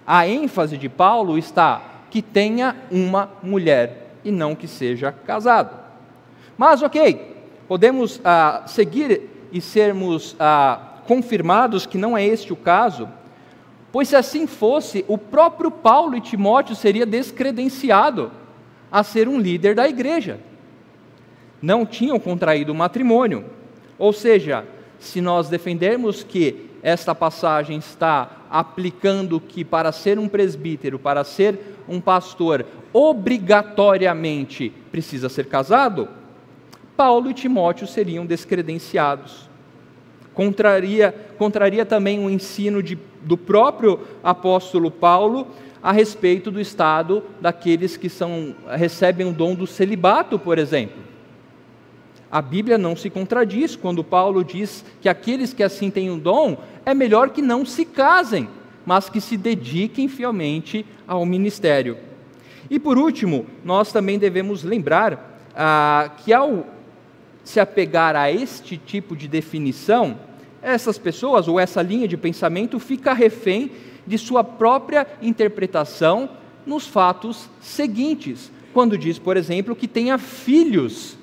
A 0.05 0.27
ênfase 0.27 0.77
de 0.77 0.89
Paulo 0.89 1.37
está 1.37 1.88
que 2.09 2.21
tenha 2.21 2.75
uma 2.91 3.29
mulher 3.41 4.15
e 4.23 4.31
não 4.31 4.55
que 4.55 4.67
seja 4.67 5.11
casado. 5.11 5.77
Mas, 6.57 6.81
ok, 6.81 7.37
podemos 7.67 8.19
ah, 8.23 8.63
seguir 8.67 9.29
e 9.51 9.61
sermos 9.61 10.35
ah, 10.39 10.79
confirmados 11.05 11.85
que 11.85 11.97
não 11.97 12.17
é 12.17 12.25
este 12.25 12.51
o 12.51 12.55
caso, 12.55 13.07
pois 13.91 14.09
se 14.09 14.15
assim 14.15 14.45
fosse, 14.45 15.05
o 15.07 15.17
próprio 15.17 15.71
Paulo 15.71 16.15
e 16.15 16.21
Timóteo 16.21 16.75
seria 16.75 17.05
descredenciado 17.05 18.31
a 18.91 19.03
ser 19.03 19.27
um 19.27 19.39
líder 19.39 19.75
da 19.75 19.87
igreja. 19.87 20.39
Não 21.61 21.85
tinham 21.85 22.19
contraído 22.19 22.73
matrimônio. 22.73 23.45
Ou 23.97 24.13
seja, 24.13 24.65
se 24.99 25.21
nós 25.21 25.49
defendermos 25.49 26.23
que 26.23 26.69
esta 26.81 27.13
passagem 27.13 27.77
está 27.77 28.29
aplicando 28.49 29.39
que 29.39 29.63
para 29.63 29.91
ser 29.91 30.17
um 30.17 30.27
presbítero, 30.27 30.97
para 30.97 31.23
ser 31.23 31.77
um 31.87 32.01
pastor, 32.01 32.65
obrigatoriamente 32.91 34.73
precisa 34.91 35.29
ser 35.29 35.45
casado, 35.45 36.07
Paulo 36.97 37.29
e 37.29 37.33
Timóteo 37.33 37.87
seriam 37.87 38.25
descredenciados. 38.25 39.49
Contraria, 40.33 41.13
contraria 41.37 41.85
também 41.85 42.25
o 42.25 42.29
ensino 42.29 42.81
de, 42.81 42.97
do 43.21 43.37
próprio 43.37 44.01
apóstolo 44.23 44.89
Paulo 44.89 45.47
a 45.81 45.91
respeito 45.91 46.51
do 46.51 46.59
estado 46.59 47.23
daqueles 47.39 47.95
que 47.95 48.09
são, 48.09 48.55
recebem 48.69 49.27
o 49.27 49.31
dom 49.31 49.55
do 49.55 49.65
celibato, 49.65 50.37
por 50.37 50.57
exemplo. 50.57 51.08
A 52.31 52.41
Bíblia 52.41 52.77
não 52.77 52.95
se 52.95 53.09
contradiz 53.09 53.75
quando 53.75 54.03
Paulo 54.03 54.43
diz 54.43 54.85
que 55.01 55.09
aqueles 55.09 55.51
que 55.51 55.63
assim 55.63 55.89
têm 55.89 56.11
o 56.11 56.17
dom 56.17 56.57
é 56.85 56.93
melhor 56.93 57.29
que 57.29 57.41
não 57.41 57.65
se 57.65 57.83
casem, 57.83 58.47
mas 58.85 59.09
que 59.09 59.19
se 59.19 59.35
dediquem 59.35 60.07
fielmente 60.07 60.85
ao 61.07 61.25
ministério. 61.25 61.97
E 62.69 62.79
por 62.79 62.97
último, 62.97 63.47
nós 63.63 63.91
também 63.91 64.19
devemos 64.19 64.63
lembrar 64.63 65.39
ah, 65.55 66.11
que 66.17 66.31
ao 66.31 66.67
se 67.43 67.59
apegar 67.59 68.15
a 68.15 68.31
este 68.31 68.77
tipo 68.77 69.15
de 69.15 69.27
definição, 69.27 70.19
essas 70.61 70.99
pessoas 70.99 71.47
ou 71.47 71.59
essa 71.59 71.81
linha 71.81 72.07
de 72.07 72.15
pensamento 72.15 72.79
fica 72.79 73.11
refém 73.11 73.71
de 74.05 74.17
sua 74.19 74.43
própria 74.43 75.07
interpretação 75.21 76.29
nos 76.63 76.85
fatos 76.85 77.49
seguintes, 77.59 78.51
quando 78.71 78.97
diz, 78.97 79.17
por 79.17 79.35
exemplo, 79.35 79.75
que 79.75 79.87
tenha 79.87 80.17
filhos 80.19 81.17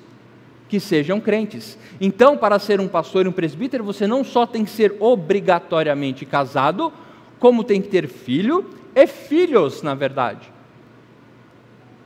que 0.67 0.79
sejam 0.79 1.19
crentes. 1.19 1.77
Então, 1.99 2.37
para 2.37 2.59
ser 2.59 2.79
um 2.79 2.87
pastor 2.87 3.25
e 3.25 3.29
um 3.29 3.31
presbítero, 3.31 3.83
você 3.83 4.05
não 4.05 4.23
só 4.23 4.45
tem 4.45 4.65
que 4.65 4.71
ser 4.71 4.95
obrigatoriamente 4.99 6.25
casado, 6.25 6.91
como 7.39 7.63
tem 7.63 7.81
que 7.81 7.87
ter 7.87 8.07
filho 8.07 8.65
e 8.95 9.07
filhos, 9.07 9.81
na 9.81 9.95
verdade. 9.95 10.51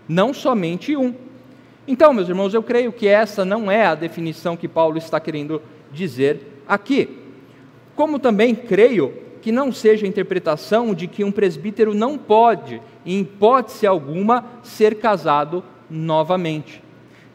Não 0.08 0.34
somente 0.34 0.96
um. 0.96 1.13
Então, 1.88 2.13
meus 2.13 2.30
irmãos, 2.30 2.53
eu 2.53 2.62
creio 2.62 2.91
que 2.91 3.08
essa 3.08 3.44
não 3.44 3.72
é 3.72 3.86
a 3.86 3.96
definição 3.96 4.56
que 4.56 4.68
Paulo 4.68 4.98
está 4.98 5.20
querendo 5.20 5.62
dizer 5.91 6.62
aqui. 6.68 7.18
Como 7.96 8.20
também 8.20 8.53
creio 8.53 9.13
que 9.41 9.51
não 9.51 9.72
seja 9.72 10.06
a 10.06 10.10
interpretação 10.10 10.94
de 10.94 11.08
que 11.08 11.24
um 11.24 11.32
presbítero 11.32 11.94
não 11.94 12.18
pode, 12.18 12.82
em 13.06 13.22
hipótese 13.22 13.88
alguma, 13.88 14.46
ser 14.62 14.96
casado 14.96 15.63
novamente. 15.89 16.82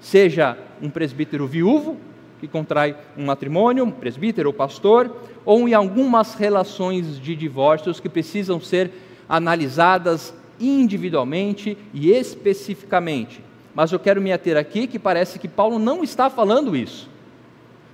Seja 0.07 0.57
um 0.81 0.89
presbítero 0.89 1.49
viúvo, 1.49 1.97
que 2.39 2.47
contrai 2.47 2.97
um 3.19 3.25
matrimônio, 3.25 3.83
um 3.83 3.91
presbítero 3.91 4.51
ou 4.51 4.55
pastor, 4.55 5.11
ou 5.45 5.69
em 5.69 5.75
algumas 5.75 6.35
relações 6.35 7.19
de 7.19 7.35
divórcios 7.35 7.99
que 7.99 8.09
precisam 8.09 8.61
ser 8.61 8.93
analisadas 9.29 10.33
individualmente 10.61 11.77
e 11.93 12.13
especificamente. 12.13 13.43
mas 13.75 13.91
eu 13.91 13.99
quero 13.99 14.23
me 14.23 14.33
ater 14.33 14.57
aqui 14.57 14.87
que 14.87 14.97
parece 14.97 15.41
que 15.41 15.49
Paulo 15.49 15.77
não 15.77 16.05
está 16.05 16.31
falando 16.31 16.77
isso. 16.77 17.11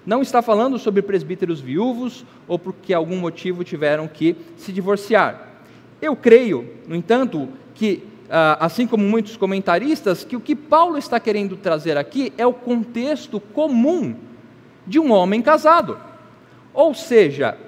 Não 0.05 0.21
está 0.21 0.43
falando 0.43 0.79
sobre 0.79 1.01
presbíteros 1.01 1.63
viúvos 1.63 2.27
ou 2.47 2.59
porque 2.59 2.93
algum 2.93 3.17
motivo 3.17 3.65
tiveram 3.65 4.07
que 4.07 4.37
se 4.55 4.71
divorciar. 4.71 5.65
Eu 6.03 6.15
creio, 6.15 6.75
no 6.87 6.95
entanto, 6.95 7.49
que, 7.75 8.05
assim 8.59 8.87
como 8.87 9.05
muitos 9.05 9.37
comentaristas, 9.37 10.25
que 10.25 10.37
o 10.37 10.41
que 10.41 10.57
Paulo 10.57 10.97
está 10.97 11.21
querendo 11.21 11.57
trazer 11.57 11.99
aqui 11.99 12.33
é 12.39 12.47
o 12.47 12.53
contexto 12.53 13.39
comum 13.39 14.17
de 14.87 14.99
um 14.99 15.13
homem 15.13 15.43
casado. 15.43 15.99
Ou 16.73 16.95
seja, 16.95 17.59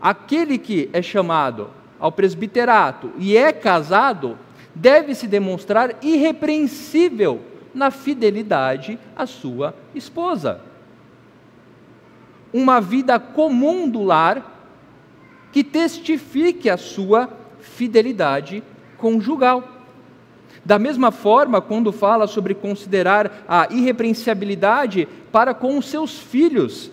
aquele 0.00 0.58
que 0.58 0.88
é 0.92 1.02
chamado 1.02 1.70
ao 1.98 2.12
presbiterato 2.12 3.12
e 3.18 3.36
é 3.36 3.52
casado, 3.52 4.38
deve 4.74 5.14
se 5.14 5.26
demonstrar 5.26 5.96
irrepreensível 6.02 7.40
na 7.74 7.90
fidelidade 7.90 8.98
à 9.14 9.26
sua 9.26 9.74
esposa. 9.94 10.60
Uma 12.52 12.80
vida 12.80 13.18
comum 13.18 13.88
do 13.88 14.02
lar 14.02 14.50
que 15.52 15.62
testifique 15.62 16.68
a 16.68 16.76
sua 16.76 17.28
fidelidade 17.60 18.62
conjugal. 18.98 19.71
Da 20.64 20.78
mesma 20.78 21.10
forma, 21.10 21.60
quando 21.60 21.92
fala 21.92 22.26
sobre 22.26 22.54
considerar 22.54 23.44
a 23.48 23.68
irrepreensibilidade 23.70 25.08
para 25.30 25.52
com 25.54 25.78
os 25.78 25.86
seus 25.86 26.18
filhos, 26.18 26.90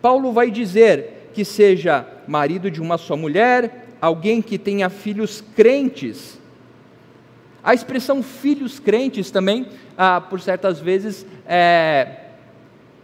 Paulo 0.00 0.32
vai 0.32 0.50
dizer 0.50 1.30
que 1.34 1.44
seja 1.44 2.06
marido 2.26 2.70
de 2.70 2.80
uma 2.80 2.96
só 2.96 3.16
mulher, 3.16 3.88
alguém 4.00 4.40
que 4.40 4.58
tenha 4.58 4.88
filhos 4.88 5.44
crentes, 5.54 6.38
a 7.62 7.74
expressão 7.74 8.22
filhos 8.22 8.80
crentes 8.80 9.30
também, 9.30 9.66
ah, 9.96 10.20
por 10.20 10.40
certas 10.40 10.80
vezes, 10.80 11.26
é, 11.46 12.20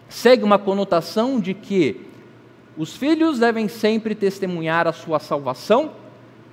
segue 0.08 0.42
uma 0.42 0.58
conotação 0.58 1.38
de 1.38 1.52
que 1.52 2.00
os 2.76 2.96
filhos 2.96 3.38
devem 3.38 3.68
sempre 3.68 4.14
testemunhar 4.14 4.86
a 4.86 4.92
sua 4.92 5.18
salvação 5.18 5.92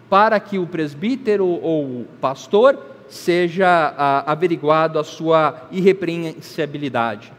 para 0.09 0.39
que 0.39 0.59
o 0.59 0.67
presbítero 0.67 1.45
ou 1.45 1.83
o 1.83 2.07
pastor 2.19 2.92
seja 3.13 3.93
ah, 3.97 4.31
averiguado 4.31 4.97
a 4.97 5.03
sua 5.03 5.67
irrepreensibilidade. 5.71 7.31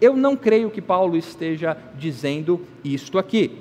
Eu 0.00 0.16
não 0.16 0.34
creio 0.34 0.70
que 0.70 0.80
Paulo 0.80 1.16
esteja 1.16 1.76
dizendo 1.96 2.60
isto 2.82 3.18
aqui. 3.18 3.58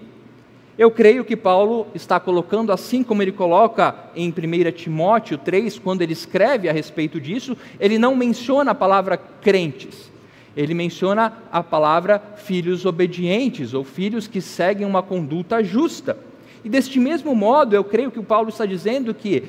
Eu 0.78 0.90
creio 0.90 1.26
que 1.26 1.36
Paulo 1.36 1.88
está 1.94 2.20
colocando, 2.20 2.72
assim 2.72 3.04
como 3.04 3.22
ele 3.22 3.34
coloca 3.34 3.94
em 4.16 4.30
1 4.30 4.72
Timóteo 4.72 5.38
3, 5.38 5.78
quando 5.78 6.02
ele 6.02 6.14
escreve 6.14 6.70
a 6.70 6.74
respeito 6.74 7.20
disso, 7.20 7.58
ele 7.80 8.00
não 8.00 8.16
menciona 8.16 8.72
a 8.72 8.76
palavra 8.76 9.18
crentes, 9.18 10.10
ele 10.56 10.74
menciona 10.74 11.34
a 11.52 11.62
palavra 11.62 12.22
filhos 12.38 12.86
obedientes, 12.86 13.74
ou 13.74 13.84
filhos 13.84 14.26
que 14.26 14.40
seguem 14.40 14.88
uma 14.88 15.04
conduta 15.04 15.62
justa. 15.62 16.18
E 16.64 16.70
deste 16.70 16.98
mesmo 16.98 17.36
modo, 17.36 17.76
eu 17.76 17.84
creio 17.84 18.10
que 18.10 18.20
o 18.20 18.24
Paulo 18.24 18.48
está 18.48 18.66
dizendo 18.66 19.14
que, 19.14 19.44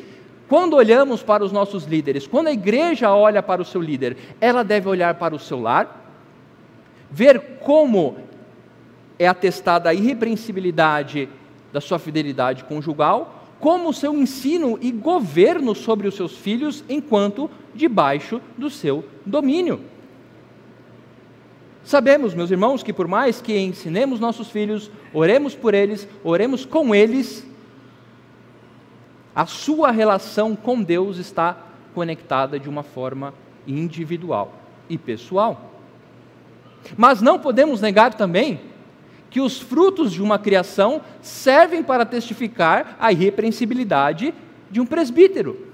quando 0.51 0.75
olhamos 0.75 1.23
para 1.23 1.45
os 1.45 1.53
nossos 1.53 1.85
líderes, 1.85 2.27
quando 2.27 2.49
a 2.49 2.53
igreja 2.53 3.15
olha 3.15 3.41
para 3.41 3.63
o 3.63 3.65
seu 3.65 3.81
líder, 3.81 4.17
ela 4.41 4.65
deve 4.65 4.89
olhar 4.89 5.15
para 5.15 5.33
o 5.33 5.39
seu 5.39 5.61
lar, 5.61 6.13
ver 7.09 7.61
como 7.61 8.17
é 9.17 9.29
atestada 9.29 9.89
a 9.89 9.95
irrepreensibilidade 9.95 11.29
da 11.73 11.81
sua 11.81 12.01
fidelidade 12.01 12.65
conjugal, 12.65 13.47
como 13.61 13.91
o 13.91 13.95
seu 13.95 14.13
ensino 14.13 14.77
e 14.83 14.91
governo 14.91 15.73
sobre 15.73 16.09
os 16.09 16.17
seus 16.17 16.37
filhos 16.37 16.83
enquanto 16.89 17.49
debaixo 17.73 18.41
do 18.59 18.69
seu 18.69 19.05
domínio. 19.25 19.81
Sabemos, 21.85 22.35
meus 22.35 22.51
irmãos, 22.51 22.83
que 22.83 22.93
por 22.93 23.07
mais 23.07 23.41
que 23.41 23.57
ensinemos 23.57 24.19
nossos 24.19 24.51
filhos, 24.51 24.91
oremos 25.15 25.55
por 25.55 25.75
eles, 25.75 26.09
oremos 26.25 26.65
com 26.65 26.93
eles, 26.93 27.49
a 29.41 29.47
sua 29.47 29.91
relação 29.91 30.55
com 30.55 30.83
Deus 30.83 31.17
está 31.17 31.57
conectada 31.95 32.61
de 32.61 32.69
uma 32.69 32.83
forma 32.83 33.33
individual 33.67 34.53
e 34.87 34.99
pessoal. 34.99 35.77
Mas 36.95 37.23
não 37.23 37.39
podemos 37.39 37.81
negar 37.81 38.13
também 38.13 38.61
que 39.31 39.41
os 39.41 39.59
frutos 39.59 40.13
de 40.13 40.23
uma 40.23 40.39
criação 40.39 41.01
servem 41.23 41.83
para 41.83 42.05
testificar 42.05 42.99
a 43.01 43.13
irrepreensibilidade 43.13 44.35
de 44.71 44.79
um 44.79 44.85
presbítero. 44.85 45.69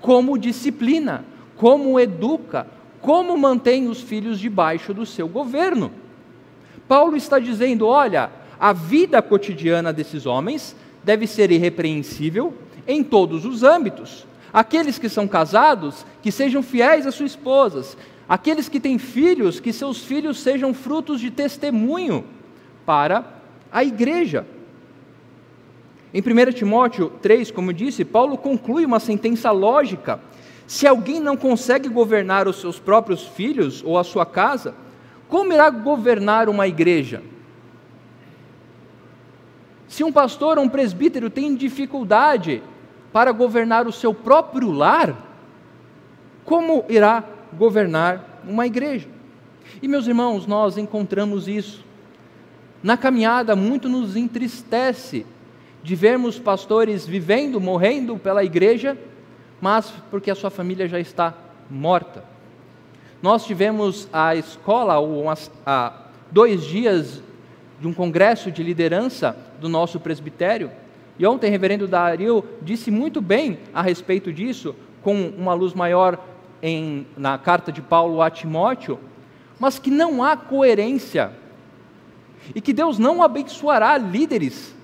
Como 0.00 0.38
disciplina, 0.38 1.26
como 1.56 2.00
educa, 2.00 2.66
como 3.02 3.36
mantém 3.36 3.86
os 3.86 4.00
filhos 4.00 4.40
debaixo 4.40 4.94
do 4.94 5.04
seu 5.04 5.28
governo. 5.28 5.92
Paulo 6.88 7.18
está 7.18 7.38
dizendo: 7.38 7.86
olha, 7.86 8.30
a 8.58 8.72
vida 8.72 9.20
cotidiana 9.20 9.92
desses 9.92 10.24
homens 10.24 10.74
deve 11.04 11.26
ser 11.26 11.50
irrepreensível 11.50 12.54
em 12.88 13.04
todos 13.04 13.44
os 13.44 13.62
âmbitos. 13.62 14.26
Aqueles 14.50 14.98
que 14.98 15.10
são 15.10 15.28
casados, 15.28 16.06
que 16.22 16.32
sejam 16.32 16.62
fiéis 16.62 17.06
às 17.06 17.14
suas 17.14 17.32
esposas. 17.32 17.96
Aqueles 18.26 18.68
que 18.68 18.80
têm 18.80 18.98
filhos, 18.98 19.60
que 19.60 19.72
seus 19.72 20.02
filhos 20.02 20.40
sejam 20.40 20.72
frutos 20.72 21.20
de 21.20 21.30
testemunho 21.30 22.24
para 22.86 23.24
a 23.70 23.84
igreja. 23.84 24.46
Em 26.12 26.22
1 26.22 26.52
Timóteo 26.52 27.12
3, 27.20 27.50
como 27.50 27.72
disse, 27.72 28.02
Paulo 28.04 28.38
conclui 28.38 28.86
uma 28.86 28.98
sentença 28.98 29.50
lógica. 29.50 30.18
Se 30.66 30.86
alguém 30.86 31.20
não 31.20 31.36
consegue 31.36 31.88
governar 31.88 32.48
os 32.48 32.56
seus 32.56 32.78
próprios 32.78 33.26
filhos 33.26 33.82
ou 33.84 33.98
a 33.98 34.04
sua 34.04 34.24
casa, 34.24 34.74
como 35.28 35.52
irá 35.52 35.68
governar 35.68 36.48
uma 36.48 36.66
igreja? 36.66 37.22
Se 39.86 40.04
um 40.04 40.12
pastor 40.12 40.58
ou 40.58 40.64
um 40.64 40.68
presbítero 40.68 41.28
tem 41.28 41.54
dificuldade 41.54 42.62
para 43.12 43.32
governar 43.32 43.86
o 43.86 43.92
seu 43.92 44.12
próprio 44.12 44.70
lar, 44.70 45.16
como 46.44 46.84
irá 46.88 47.24
governar 47.52 48.40
uma 48.46 48.66
igreja? 48.66 49.08
E 49.82 49.88
meus 49.88 50.06
irmãos, 50.06 50.46
nós 50.46 50.78
encontramos 50.78 51.46
isso 51.48 51.84
na 52.82 52.96
caminhada, 52.96 53.56
muito 53.56 53.88
nos 53.88 54.16
entristece 54.16 55.26
de 55.82 55.94
vermos 55.94 56.38
pastores 56.38 57.06
vivendo, 57.06 57.60
morrendo 57.60 58.16
pela 58.16 58.44
igreja, 58.44 58.96
mas 59.60 59.92
porque 60.10 60.30
a 60.30 60.34
sua 60.34 60.50
família 60.50 60.88
já 60.88 61.00
está 61.00 61.34
morta. 61.70 62.24
Nós 63.20 63.44
tivemos 63.44 64.08
a 64.12 64.36
escola 64.36 64.94
há 65.66 65.92
dois 66.30 66.64
dias 66.64 67.22
de 67.80 67.86
um 67.86 67.92
congresso 67.92 68.50
de 68.50 68.62
liderança 68.62 69.36
do 69.60 69.68
nosso 69.68 69.98
presbitério, 69.98 70.70
e 71.18 71.26
ontem 71.26 71.50
reverendo 71.50 71.88
Dario 71.88 72.44
disse 72.62 72.90
muito 72.90 73.20
bem 73.20 73.58
a 73.74 73.82
respeito 73.82 74.32
disso, 74.32 74.74
com 75.02 75.28
uma 75.36 75.52
luz 75.54 75.74
maior 75.74 76.18
em, 76.62 77.06
na 77.16 77.36
carta 77.36 77.72
de 77.72 77.82
Paulo 77.82 78.22
a 78.22 78.30
Timóteo, 78.30 78.98
mas 79.58 79.78
que 79.78 79.90
não 79.90 80.22
há 80.22 80.36
coerência 80.36 81.32
e 82.54 82.60
que 82.60 82.72
Deus 82.72 82.98
não 82.98 83.22
abençoará 83.22 83.98
líderes 83.98 84.74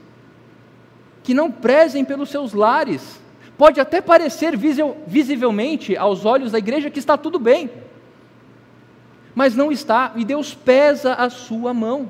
que 1.23 1.33
não 1.33 1.51
prezem 1.51 2.05
pelos 2.05 2.29
seus 2.29 2.53
lares. 2.53 3.21
Pode 3.57 3.81
até 3.81 4.01
parecer 4.01 4.57
visivelmente 5.07 5.97
aos 5.97 6.25
olhos 6.25 6.53
da 6.53 6.59
igreja 6.59 6.91
que 6.91 6.99
está 6.99 7.17
tudo 7.17 7.39
bem, 7.39 7.71
mas 9.35 9.55
não 9.55 9.73
está, 9.73 10.13
e 10.17 10.25
Deus 10.25 10.55
pesa 10.55 11.15
a 11.15 11.31
sua 11.31 11.73
mão. 11.73 12.09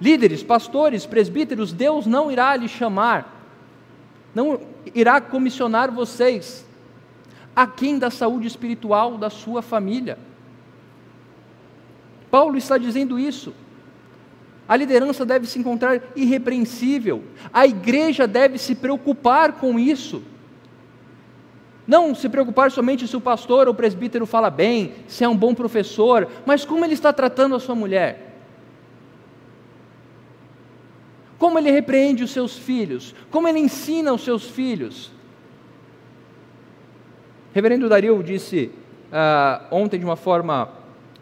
Líderes, 0.00 0.42
pastores, 0.42 1.06
presbíteros, 1.06 1.72
Deus 1.72 2.06
não 2.06 2.30
irá 2.30 2.54
lhe 2.54 2.68
chamar, 2.68 3.34
não 4.34 4.60
irá 4.94 5.20
comissionar 5.20 5.90
vocês, 5.90 6.66
a 7.54 7.66
quem 7.66 7.98
da 7.98 8.10
saúde 8.10 8.46
espiritual 8.46 9.16
da 9.16 9.30
sua 9.30 9.62
família. 9.62 10.18
Paulo 12.30 12.58
está 12.58 12.76
dizendo 12.76 13.18
isso. 13.18 13.54
A 14.68 14.76
liderança 14.76 15.24
deve 15.24 15.46
se 15.46 15.58
encontrar 15.58 16.02
irrepreensível. 16.14 17.22
A 17.52 17.66
igreja 17.66 18.26
deve 18.26 18.58
se 18.58 18.74
preocupar 18.74 19.52
com 19.52 19.78
isso. 19.78 20.22
Não 21.86 22.14
se 22.14 22.28
preocupar 22.28 22.70
somente 22.72 23.06
se 23.06 23.16
o 23.16 23.20
pastor 23.20 23.68
ou 23.68 23.72
o 23.72 23.76
presbítero 23.76 24.26
fala 24.26 24.50
bem, 24.50 24.92
se 25.06 25.22
é 25.22 25.28
um 25.28 25.36
bom 25.36 25.54
professor, 25.54 26.28
mas 26.44 26.64
como 26.64 26.84
ele 26.84 26.94
está 26.94 27.12
tratando 27.12 27.54
a 27.54 27.60
sua 27.60 27.76
mulher. 27.76 28.25
Como 31.38 31.58
ele 31.58 31.70
repreende 31.70 32.24
os 32.24 32.30
seus 32.30 32.56
filhos, 32.56 33.14
como 33.30 33.46
ele 33.46 33.58
ensina 33.58 34.12
os 34.12 34.22
seus 34.22 34.48
filhos. 34.48 35.12
Reverendo 37.52 37.88
Dario 37.88 38.22
disse 38.22 38.70
uh, 39.10 39.66
ontem 39.70 39.98
de 39.98 40.04
uma 40.04 40.16
forma 40.16 40.70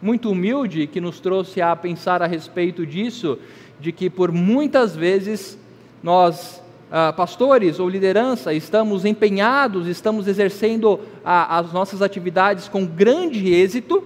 muito 0.01 0.29
humilde 0.31 0.87
que 0.87 1.01
nos 1.01 1.19
trouxe 1.19 1.61
a 1.61 1.75
pensar 1.75 2.21
a 2.21 2.27
respeito 2.27 2.85
disso, 2.85 3.39
de 3.79 3.91
que 3.91 4.09
por 4.09 4.31
muitas 4.31 4.95
vezes 4.95 5.57
nós 6.03 6.61
ah, 6.91 7.11
pastores 7.11 7.79
ou 7.79 7.89
liderança, 7.89 8.53
estamos 8.53 9.05
empenhados, 9.05 9.87
estamos 9.87 10.27
exercendo 10.27 10.99
as 11.23 11.73
nossas 11.73 12.01
atividades 12.01 12.69
com 12.69 12.85
grande 12.85 13.51
êxito, 13.51 14.03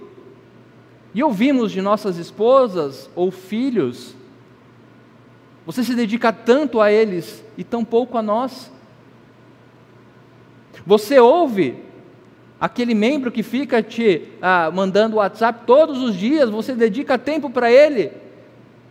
e 1.14 1.22
ouvimos 1.22 1.70
de 1.70 1.82
nossas 1.82 2.16
esposas 2.16 3.10
ou 3.14 3.30
filhos, 3.30 4.16
você 5.64 5.84
se 5.84 5.94
dedica 5.94 6.32
tanto 6.32 6.80
a 6.80 6.90
eles 6.90 7.44
e 7.56 7.64
tão 7.64 7.84
pouco 7.84 8.16
a 8.16 8.22
nós. 8.22 8.70
Você 10.86 11.18
ouve 11.18 11.82
aquele 12.60 12.94
membro 12.94 13.30
que 13.30 13.42
fica 13.42 13.82
te 13.82 14.28
ah, 14.40 14.70
mandando 14.72 15.16
WhatsApp 15.16 15.64
todos 15.66 16.02
os 16.02 16.14
dias, 16.14 16.50
você 16.50 16.74
dedica 16.74 17.16
tempo 17.18 17.48
para 17.48 17.70
ele, 17.70 18.12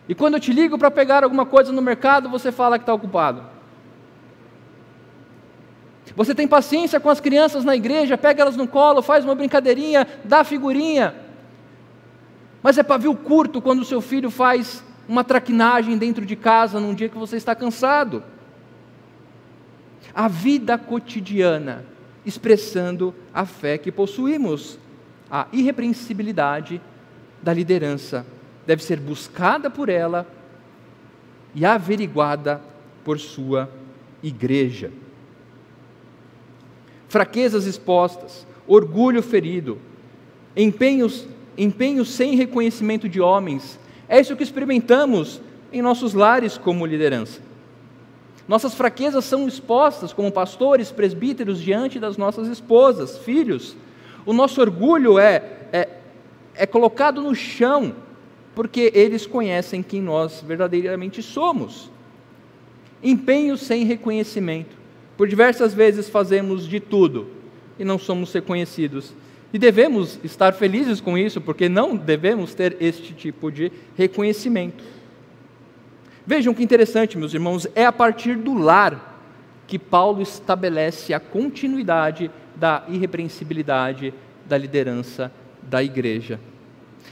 e 0.10 0.16
quando 0.16 0.34
eu 0.34 0.40
te 0.40 0.52
ligo 0.52 0.76
para 0.76 0.90
pegar 0.90 1.24
alguma 1.24 1.46
coisa 1.46 1.72
no 1.72 1.84
mercado, 1.84 2.30
você 2.30 2.52
fala 2.52 2.80
que 2.80 2.82
está 2.82 2.94
ocupado. 2.94 3.44
Você 6.16 6.34
tem 6.34 6.48
paciência 6.48 7.00
com 7.00 7.12
as 7.12 7.20
crianças 7.20 7.64
na 7.64 7.76
igreja, 7.76 8.18
pega 8.18 8.42
elas 8.42 8.58
no 8.58 8.68
colo, 8.68 9.04
faz 9.04 9.24
uma 9.24 9.36
brincadeirinha, 9.36 10.08
dá 10.24 10.44
figurinha. 10.44 11.14
Mas 12.64 12.80
é 12.80 12.84
pavio 12.84 13.16
curto 13.16 13.62
quando 13.62 13.82
o 13.82 13.86
seu 13.86 14.02
filho 14.02 14.32
faz 14.32 14.84
uma 15.10 15.24
traquinagem 15.24 15.98
dentro 15.98 16.24
de 16.24 16.36
casa 16.36 16.80
num 16.80 16.93
dia 16.93 17.10
que 17.10 17.17
você 17.17 17.36
está 17.36 17.56
cansado. 17.56 18.24
A 20.13 20.28
vida 20.28 20.78
cotidiana 20.78 21.84
expressando 22.24 23.13
a 23.34 23.43
fé 23.43 23.80
que 23.80 23.91
possuímos. 23.91 24.78
A 25.32 25.48
irrepreensibilidade 25.52 26.80
da 27.41 27.52
liderança 27.52 28.26
deve 28.65 28.84
ser 28.84 29.00
buscada 29.00 29.69
por 29.69 29.89
ela 29.89 30.28
e 31.56 31.65
averiguada 31.65 32.62
por 33.04 33.19
sua 33.19 33.69
igreja. 34.22 34.91
Fraquezas 37.08 37.65
expostas, 37.65 38.45
orgulho 38.67 39.24
ferido, 39.24 39.80
empenhos 40.56 41.28
empenho 41.58 42.06
sem 42.06 42.36
reconhecimento 42.36 43.10
de 43.10 43.19
homens. 43.19 43.78
É 44.10 44.19
isso 44.19 44.36
que 44.36 44.43
experimentamos 44.43 45.39
em 45.72 45.84
nossos 45.84 46.15
lares 46.15 46.58
como 46.58 46.86
liderança. 46.86 47.39
Nossas 48.48 48.74
fraquezas 48.74 49.26
são 49.26 49.48
expostas 49.48 50.12
como 50.12 50.32
pastores, 50.32 50.91
presbíteros, 50.91 51.62
diante 51.62 52.00
das 52.00 52.17
nossas 52.17 52.48
esposas, 52.48 53.19
filhos. 53.19 53.78
O 54.26 54.34
nosso 54.34 54.60
orgulho 54.60 55.19
é, 55.19 55.43
é, 55.72 55.89
é 56.56 56.65
colocado 56.65 57.22
no 57.22 57.36
chão, 57.36 57.95
porque 58.56 58.91
eles 58.95 59.28
conhecem 59.28 59.84
quem 59.84 60.02
nós 60.02 60.43
verdadeiramente 60.45 61.22
somos. 61.22 61.91
Empenho 63.04 63.56
sem 63.56 63.86
reconhecimento. 63.86 64.76
Por 65.15 65.28
diversas 65.28 65.72
vezes 65.72 66.10
fazemos 66.10 66.67
de 66.67 66.80
tudo 66.80 67.28
e 67.78 67.86
não 67.86 68.00
somos 68.00 68.34
reconhecidos. 68.34 69.13
E 69.52 69.58
devemos 69.58 70.20
estar 70.24 70.54
felizes 70.54 71.02
com 71.02 71.18
isso, 71.18 71.42
porque 71.42 71.68
não 71.68 71.96
devemos 71.96 72.54
ter 72.54 72.78
este 72.80 73.14
tipo 73.14 73.52
de 73.52 73.72
reconhecimento. 73.98 74.84
Vejam 76.26 76.54
que 76.54 76.64
interessante, 76.64 77.18
meus 77.18 77.34
irmãos, 77.34 77.68
é 77.74 77.86
a 77.86 77.92
partir 77.92 78.36
do 78.36 78.54
lar 78.54 79.10
que 79.66 79.80
Paulo 79.80 80.22
estabelece 80.22 81.14
a 81.14 81.20
continuidade 81.20 82.30
da 82.56 82.84
irrepreensibilidade 82.88 84.14
da 84.46 84.58
liderança 84.58 85.32
da 85.62 85.84
igreja. 85.84 86.40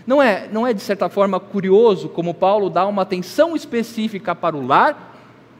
Não 0.05 0.21
é, 0.21 0.47
não 0.51 0.65
é 0.65 0.73
de 0.73 0.81
certa 0.81 1.09
forma 1.09 1.39
curioso 1.39 2.09
como 2.09 2.33
Paulo 2.33 2.69
dá 2.69 2.85
uma 2.85 3.01
atenção 3.01 3.55
específica 3.55 4.35
para 4.35 4.55
o 4.55 4.65
lar, 4.65 5.15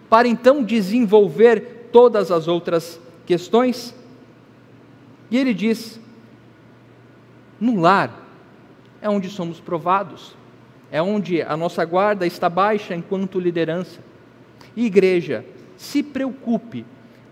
para 0.09 0.27
então 0.27 0.63
desenvolver 0.63 1.89
todas 1.91 2.31
as 2.31 2.47
outras 2.47 2.99
questões? 3.25 3.93
E 5.29 5.37
ele 5.37 5.53
diz: 5.53 5.99
no 7.59 7.79
lar 7.79 8.25
é 9.01 9.09
onde 9.09 9.29
somos 9.29 9.59
provados, 9.59 10.35
é 10.91 11.01
onde 11.01 11.41
a 11.41 11.55
nossa 11.57 11.83
guarda 11.85 12.25
está 12.25 12.49
baixa 12.49 12.95
enquanto 12.95 13.39
liderança. 13.39 13.99
E 14.75 14.85
igreja, 14.85 15.45
se 15.75 16.01
preocupe 16.01 16.85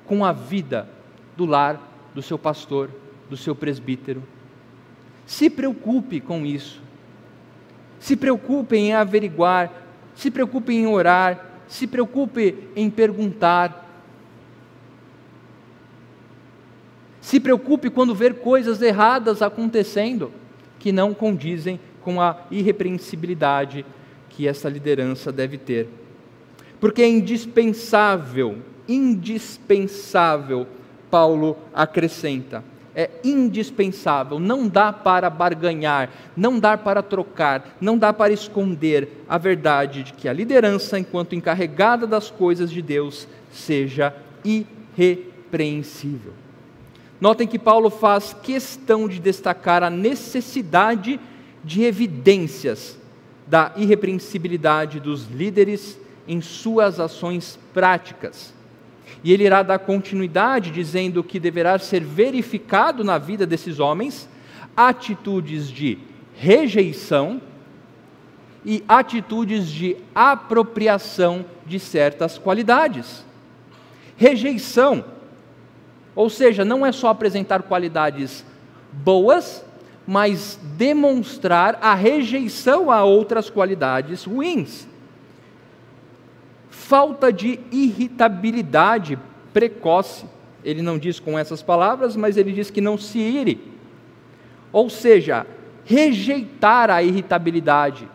com 0.05 0.23
a 0.23 0.31
vida 0.31 0.87
do 1.35 1.45
lar 1.45 1.79
do 2.13 2.21
seu 2.21 2.37
pastor, 2.37 2.89
do 3.29 3.35
seu 3.35 3.55
presbítero. 3.55 4.23
Se 5.25 5.49
preocupe 5.49 6.19
com 6.19 6.45
isso. 6.45 6.81
Se 7.99 8.15
preocupe 8.15 8.75
em 8.75 8.93
averiguar, 8.93 9.71
se 10.13 10.29
preocupe 10.29 10.73
em 10.73 10.85
orar, 10.85 11.45
se 11.67 11.87
preocupe 11.87 12.69
em 12.75 12.89
perguntar. 12.89 13.84
Se 17.25 17.39
preocupe 17.39 17.89
quando 17.89 18.13
ver 18.13 18.35
coisas 18.35 18.83
erradas 18.83 19.41
acontecendo 19.41 20.31
que 20.77 20.91
não 20.91 21.11
condizem 21.11 21.79
com 22.01 22.21
a 22.21 22.37
irrepreensibilidade 22.51 23.83
que 24.29 24.47
essa 24.47 24.69
liderança 24.69 25.31
deve 25.31 25.57
ter. 25.57 25.89
Porque 26.79 27.01
é 27.01 27.09
indispensável, 27.09 28.59
indispensável, 28.87 30.67
Paulo 31.09 31.57
acrescenta, 31.73 32.63
é 32.93 33.09
indispensável, 33.23 34.39
não 34.39 34.67
dá 34.67 34.93
para 34.93 35.27
barganhar, 35.27 36.11
não 36.37 36.59
dá 36.59 36.77
para 36.77 37.01
trocar, 37.01 37.75
não 37.81 37.97
dá 37.97 38.13
para 38.13 38.33
esconder 38.33 39.25
a 39.27 39.39
verdade 39.39 40.03
de 40.03 40.13
que 40.13 40.29
a 40.29 40.33
liderança, 40.33 40.99
enquanto 40.99 41.33
encarregada 41.33 42.05
das 42.05 42.29
coisas 42.29 42.69
de 42.69 42.83
Deus, 42.83 43.27
seja 43.51 44.15
irrepreensível. 44.43 46.44
Notem 47.19 47.47
que 47.47 47.57
Paulo 47.57 47.89
faz 47.89 48.35
questão 48.43 49.07
de 49.07 49.19
destacar 49.19 49.83
a 49.83 49.89
necessidade 49.89 51.19
de 51.63 51.83
evidências 51.83 52.97
da 53.47 53.71
irrepreensibilidade 53.75 54.99
dos 54.99 55.27
líderes 55.29 55.97
em 56.27 56.41
suas 56.41 56.99
ações 56.99 57.59
práticas. 57.73 58.53
E 59.23 59.31
ele 59.31 59.43
irá 59.43 59.63
dar 59.63 59.79
continuidade 59.79 60.71
dizendo 60.71 61.23
que 61.23 61.39
deverá 61.39 61.77
ser 61.79 62.03
verificado 62.03 63.03
na 63.03 63.17
vida 63.17 63.45
desses 63.45 63.79
homens 63.79 64.27
atitudes 64.75 65.69
de 65.69 65.97
rejeição 66.35 67.41
e 68.65 68.83
atitudes 68.87 69.67
de 69.67 69.95
apropriação 70.13 71.45
de 71.65 71.79
certas 71.79 72.37
qualidades. 72.37 73.23
Rejeição 74.17 75.05
ou 76.15 76.29
seja, 76.29 76.63
não 76.63 76.85
é 76.85 76.91
só 76.91 77.09
apresentar 77.09 77.63
qualidades 77.63 78.45
boas, 78.91 79.63
mas 80.07 80.57
demonstrar 80.77 81.77
a 81.81 81.93
rejeição 81.93 82.89
a 82.89 83.03
outras 83.03 83.49
qualidades 83.49 84.23
ruins. 84.23 84.87
Falta 86.69 87.33
de 87.33 87.59
irritabilidade 87.71 89.19
precoce. 89.51 90.25
Ele 90.63 90.81
não 90.81 90.97
diz 90.97 91.19
com 91.19 91.37
essas 91.37 91.61
palavras, 91.61 92.15
mas 92.15 92.37
ele 92.37 92.51
diz 92.51 92.69
que 92.69 92.79
não 92.79 92.97
se 92.97 93.19
ire. 93.19 93.59
Ou 94.71 94.89
seja, 94.89 95.45
rejeitar 95.83 96.89
a 96.89 97.03
irritabilidade. 97.03 98.07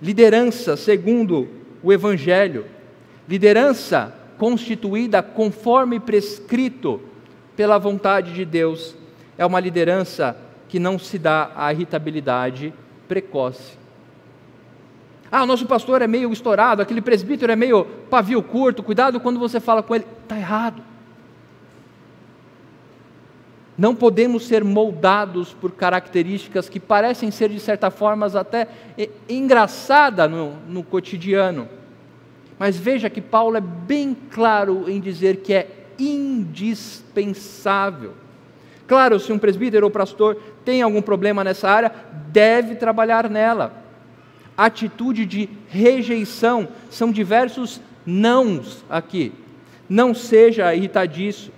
Liderança, 0.00 0.76
segundo 0.76 1.48
o 1.82 1.92
Evangelho. 1.92 2.66
Liderança 3.28 4.14
constituída 4.38 5.22
conforme 5.22 5.98
prescrito 5.98 7.00
pela 7.56 7.78
vontade 7.78 8.32
de 8.32 8.44
Deus. 8.44 8.94
É 9.38 9.44
uma 9.44 9.60
liderança 9.60 10.36
que 10.68 10.78
não 10.78 10.98
se 10.98 11.18
dá 11.18 11.50
à 11.54 11.72
irritabilidade 11.72 12.72
precoce. 13.08 13.78
Ah, 15.30 15.42
o 15.42 15.46
nosso 15.46 15.66
pastor 15.66 16.02
é 16.02 16.06
meio 16.06 16.32
estourado, 16.32 16.82
aquele 16.82 17.00
presbítero 17.00 17.52
é 17.52 17.56
meio 17.56 17.84
pavio 18.08 18.42
curto, 18.42 18.82
cuidado 18.82 19.18
quando 19.20 19.40
você 19.40 19.58
fala 19.58 19.82
com 19.82 19.94
ele, 19.94 20.06
está 20.22 20.36
errado. 20.36 20.82
Não 23.76 23.94
podemos 23.94 24.46
ser 24.46 24.64
moldados 24.64 25.52
por 25.52 25.72
características 25.72 26.68
que 26.68 26.80
parecem 26.80 27.30
ser, 27.30 27.50
de 27.50 27.60
certa 27.60 27.90
forma, 27.90 28.26
até 28.26 28.68
engraçadas 29.28 30.30
no, 30.30 30.56
no 30.66 30.82
cotidiano. 30.82 31.68
Mas 32.58 32.76
veja 32.76 33.08
que 33.10 33.20
Paulo 33.20 33.56
é 33.56 33.60
bem 33.60 34.16
claro 34.30 34.88
em 34.88 35.00
dizer 35.00 35.38
que 35.38 35.52
é 35.52 35.68
indispensável. 35.98 38.14
Claro, 38.86 39.18
se 39.18 39.32
um 39.32 39.38
presbítero 39.38 39.86
ou 39.86 39.90
pastor 39.90 40.36
tem 40.64 40.80
algum 40.80 41.02
problema 41.02 41.44
nessa 41.44 41.68
área, 41.68 41.92
deve 42.28 42.76
trabalhar 42.76 43.28
nela. 43.28 43.84
Atitude 44.56 45.26
de 45.26 45.50
rejeição, 45.68 46.68
são 46.88 47.12
diversos 47.12 47.80
nãos 48.06 48.82
aqui. 48.88 49.32
Não 49.88 50.14
seja 50.14 50.74
irritadiço, 50.74 51.52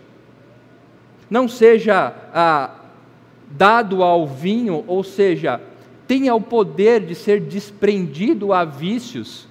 não 1.31 1.47
seja 1.47 2.15
ah, 2.33 2.71
dado 3.51 4.03
ao 4.03 4.27
vinho, 4.27 4.83
ou 4.87 5.05
seja, 5.05 5.61
tenha 6.07 6.35
o 6.35 6.41
poder 6.41 7.01
de 7.01 7.15
ser 7.15 7.41
desprendido 7.41 8.53
a 8.53 8.65
vícios 8.65 9.48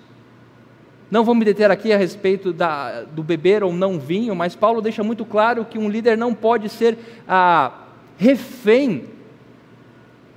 Não 1.10 1.24
vou 1.24 1.34
me 1.34 1.46
deter 1.46 1.72
aqui 1.72 1.94
a 1.94 1.98
respeito 1.98 2.52
da, 2.52 3.04
do 3.04 3.24
beber 3.24 3.64
ou 3.64 3.72
não 3.72 3.98
vinho, 3.98 4.36
mas 4.36 4.56
Paulo 4.56 4.82
deixa 4.82 5.04
muito 5.04 5.24
claro 5.24 5.64
que 5.64 5.78
um 5.78 5.90
líder 5.90 6.18
não 6.18 6.34
pode 6.34 6.68
ser 6.68 6.98
ah, 7.28 7.72
refém, 8.18 9.06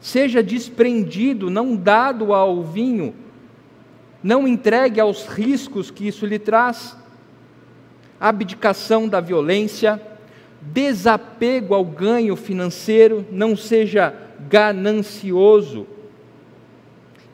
seja 0.00 0.42
desprendido, 0.42 1.50
não 1.50 1.74
dado 1.74 2.32
ao 2.32 2.62
vinho, 2.62 3.14
não 4.22 4.46
entregue 4.46 5.00
aos 5.00 5.26
riscos 5.26 5.90
que 5.90 6.06
isso 6.06 6.24
lhe 6.24 6.38
traz, 6.38 6.96
abdicação 8.20 9.08
da 9.08 9.20
violência, 9.20 10.00
desapego 10.60 11.74
ao 11.74 11.84
ganho 11.84 12.36
financeiro, 12.36 13.26
não 13.32 13.56
seja 13.56 14.14
ganancioso 14.48 15.86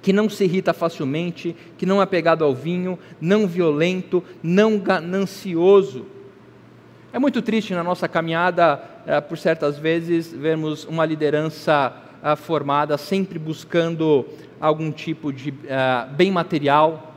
que 0.07 0.13
não 0.13 0.31
se 0.31 0.45
irrita 0.45 0.73
facilmente, 0.73 1.57
que 1.77 1.85
não 1.85 2.01
é 2.01 2.07
pegado 2.07 2.45
ao 2.45 2.55
vinho, 2.55 2.97
não 3.21 3.45
violento, 3.45 4.23
não 4.41 4.79
ganancioso. 4.79 6.07
É 7.13 7.19
muito 7.19 7.43
triste 7.43 7.75
na 7.75 7.83
nossa 7.83 8.07
caminhada, 8.07 8.81
eh, 9.05 9.21
por 9.21 9.37
certas 9.37 9.77
vezes, 9.77 10.33
vermos 10.33 10.85
uma 10.85 11.05
liderança 11.05 11.93
eh, 12.23 12.37
formada 12.37 12.97
sempre 12.97 13.37
buscando 13.37 14.25
algum 14.61 14.93
tipo 14.93 15.33
de 15.33 15.53
eh, 15.67 16.07
bem 16.13 16.31
material, 16.31 17.17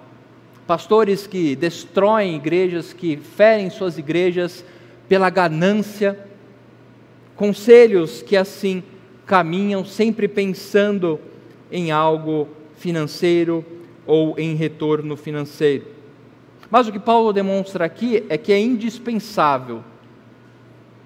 pastores 0.66 1.28
que 1.28 1.56
destroem 1.56 2.38
igrejas, 2.38 2.92
que 2.92 3.18
ferem 3.18 3.70
suas 3.70 4.00
igrejas 4.00 4.66
pela 5.08 5.30
ganância, 5.30 6.18
conselhos 7.36 8.24
que 8.24 8.36
assim 8.36 8.82
caminham 9.28 9.86
sempre 9.86 10.28
pensando 10.28 11.20
em 11.72 11.92
algo 11.92 12.58
financeiro 12.80 13.64
ou 14.08 14.34
em 14.40 14.56
retorno 14.56 15.16
financeiro. 15.16 15.86
Mas 16.72 16.88
o 16.88 16.92
que 16.92 17.00
Paulo 17.00 17.34
demonstra 17.34 17.86
aqui 17.86 18.24
é 18.30 18.38
que 18.38 18.52
é 18.52 18.60
indispensável 18.60 19.84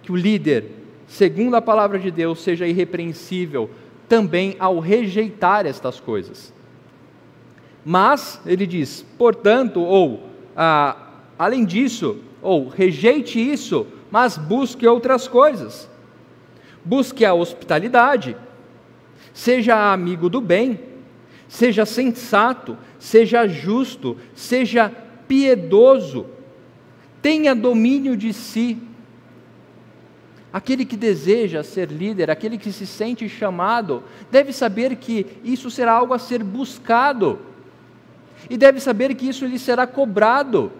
que 0.02 0.12
o 0.12 0.16
líder, 0.16 0.66
segundo 1.08 1.56
a 1.56 1.62
palavra 1.62 1.98
de 1.98 2.12
Deus, 2.12 2.42
seja 2.42 2.68
irrepreensível 2.68 3.70
também 4.08 4.56
ao 4.60 4.80
rejeitar 4.80 5.66
estas 5.66 6.00
coisas. 6.00 6.54
Mas, 7.84 8.40
ele 8.46 8.66
diz, 8.66 9.06
portanto, 9.18 9.82
ou 9.82 10.24
ah, 10.56 10.96
além 11.38 11.66
disso, 11.66 12.18
ou 12.42 12.68
rejeite 12.68 13.40
isso, 13.40 13.88
mas 14.12 14.38
busque 14.38 14.88
outras 14.88 15.28
coisas. 15.28 15.90
Busque 16.86 17.26
a 17.26 17.34
hospitalidade, 17.34 18.36
seja 19.34 19.92
amigo 19.92 20.30
do 20.30 20.42
bem, 20.42 20.80
seja 21.54 21.86
sensato, 21.86 22.76
seja 22.98 23.48
justo, 23.48 24.18
seja 24.34 24.92
piedoso, 25.28 26.26
tenha 27.22 27.54
domínio 27.54 28.18
de 28.18 28.34
si. 28.34 28.80
Aquele 30.52 30.84
que 30.84 30.98
deseja 30.98 31.62
ser 31.62 31.92
líder, 31.92 32.32
aquele 32.32 32.58
que 32.58 32.72
se 32.72 32.88
sente 32.88 33.30
chamado, 33.30 34.04
deve 34.32 34.52
saber 34.52 34.96
que 34.96 35.28
isso 35.44 35.70
será 35.70 35.92
algo 35.92 36.16
a 36.16 36.18
ser 36.18 36.44
buscado, 36.44 37.39
e 38.50 38.58
deve 38.58 38.80
saber 38.80 39.13
que 39.13 39.30
isso 39.30 39.46
lhe 39.46 39.60
será 39.60 39.86
cobrado. 39.86 40.72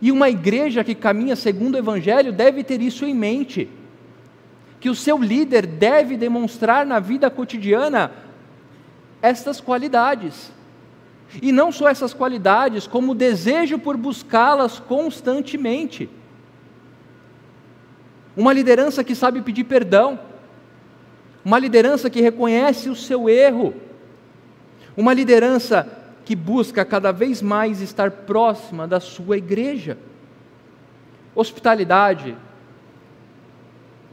E 0.00 0.12
uma 0.12 0.30
igreja 0.30 0.84
que 0.84 0.94
caminha 0.94 1.34
segundo 1.34 1.74
o 1.74 1.78
Evangelho 1.78 2.32
deve 2.32 2.62
ter 2.62 2.80
isso 2.80 3.04
em 3.04 3.14
mente, 3.14 3.68
que 4.78 4.88
o 4.88 4.94
seu 4.94 5.18
líder 5.18 5.66
deve 5.66 6.16
demonstrar 6.16 6.86
na 6.86 7.00
vida 7.00 7.28
cotidiana 7.28 8.29
estas 9.22 9.60
qualidades. 9.60 10.52
E 11.40 11.52
não 11.52 11.70
só 11.70 11.88
essas 11.88 12.12
qualidades, 12.12 12.86
como 12.86 13.12
o 13.12 13.14
desejo 13.14 13.78
por 13.78 13.96
buscá-las 13.96 14.80
constantemente. 14.80 16.08
Uma 18.36 18.52
liderança 18.52 19.04
que 19.04 19.14
sabe 19.14 19.42
pedir 19.42 19.64
perdão, 19.64 20.18
uma 21.44 21.58
liderança 21.58 22.10
que 22.10 22.20
reconhece 22.20 22.88
o 22.88 22.96
seu 22.96 23.28
erro, 23.28 23.74
uma 24.96 25.14
liderança 25.14 25.88
que 26.24 26.34
busca 26.36 26.84
cada 26.84 27.12
vez 27.12 27.40
mais 27.40 27.80
estar 27.80 28.10
próxima 28.10 28.86
da 28.86 29.00
sua 29.00 29.36
igreja. 29.36 29.96
Hospitalidade. 31.34 32.36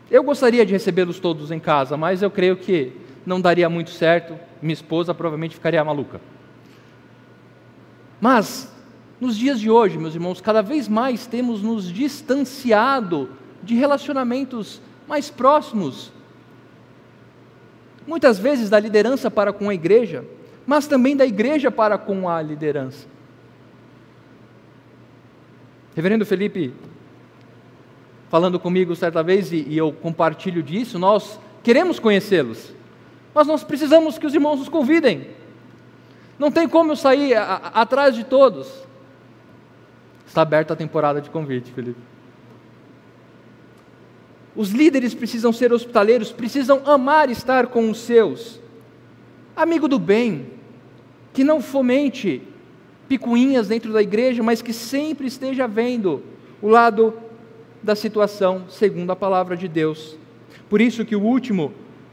Eu 0.09 0.23
gostaria 0.23 0.65
de 0.65 0.71
recebê-los 0.71 1.19
todos 1.19 1.51
em 1.51 1.59
casa, 1.59 1.97
mas 1.97 2.21
eu 2.21 2.31
creio 2.31 2.55
que 2.57 2.93
não 3.25 3.41
daria 3.41 3.69
muito 3.69 3.89
certo, 3.89 4.39
minha 4.61 4.73
esposa 4.73 5.13
provavelmente 5.13 5.55
ficaria 5.55 5.83
maluca. 5.83 6.19
Mas, 8.19 8.71
nos 9.19 9.37
dias 9.37 9.59
de 9.59 9.69
hoje, 9.69 9.97
meus 9.97 10.15
irmãos, 10.15 10.41
cada 10.41 10.61
vez 10.61 10.87
mais 10.87 11.27
temos 11.27 11.61
nos 11.61 11.91
distanciado 11.91 13.29
de 13.61 13.75
relacionamentos 13.75 14.81
mais 15.07 15.29
próximos. 15.29 16.11
Muitas 18.05 18.39
vezes 18.39 18.69
da 18.69 18.79
liderança 18.79 19.29
para 19.29 19.51
com 19.51 19.69
a 19.69 19.73
igreja, 19.73 20.25
mas 20.65 20.87
também 20.87 21.15
da 21.15 21.25
igreja 21.25 21.69
para 21.69 21.97
com 21.97 22.27
a 22.29 22.41
liderança. 22.41 23.07
Reverendo 25.95 26.25
Felipe, 26.25 26.73
falando 28.29 28.59
comigo 28.59 28.95
certa 28.95 29.23
vez, 29.23 29.51
e, 29.51 29.65
e 29.67 29.77
eu 29.77 29.91
compartilho 29.91 30.61
disso, 30.61 30.99
nós 30.99 31.39
queremos 31.63 31.99
conhecê-los 31.99 32.71
mas 33.37 33.45
nós 33.45 33.63
precisamos 33.63 34.17
que 34.17 34.25
os 34.25 34.33
irmãos 34.33 34.57
nos 34.57 34.67
convidem. 34.67 35.27
Não 36.39 36.51
tem 36.51 36.67
como 36.67 36.93
eu 36.93 36.95
sair 36.95 37.35
a, 37.35 37.43
a, 37.43 37.81
atrás 37.81 38.15
de 38.15 38.23
todos. 38.23 38.67
Está 40.25 40.41
aberta 40.41 40.73
a 40.73 40.75
temporada 40.75 41.21
de 41.21 41.29
convite, 41.29 41.71
Felipe. 41.71 41.99
Os 44.55 44.71
líderes 44.71 45.13
precisam 45.13 45.53
ser 45.53 45.71
hospitaleiros, 45.71 46.31
precisam 46.31 46.81
amar 46.83 47.29
estar 47.29 47.67
com 47.67 47.91
os 47.91 47.99
seus. 47.99 48.59
Amigo 49.55 49.87
do 49.87 49.99
bem, 49.99 50.47
que 51.31 51.43
não 51.43 51.61
fomente 51.61 52.41
picuinhas 53.07 53.67
dentro 53.67 53.93
da 53.93 54.01
igreja, 54.01 54.41
mas 54.41 54.63
que 54.63 54.73
sempre 54.73 55.27
esteja 55.27 55.67
vendo 55.67 56.23
o 56.59 56.67
lado 56.67 57.13
da 57.83 57.95
situação 57.95 58.65
segundo 58.67 59.11
a 59.11 59.15
palavra 59.15 59.55
de 59.55 59.67
Deus. 59.67 60.17
Por 60.67 60.81
isso 60.81 61.05
que 61.05 61.15
o 61.15 61.21
último 61.21 61.71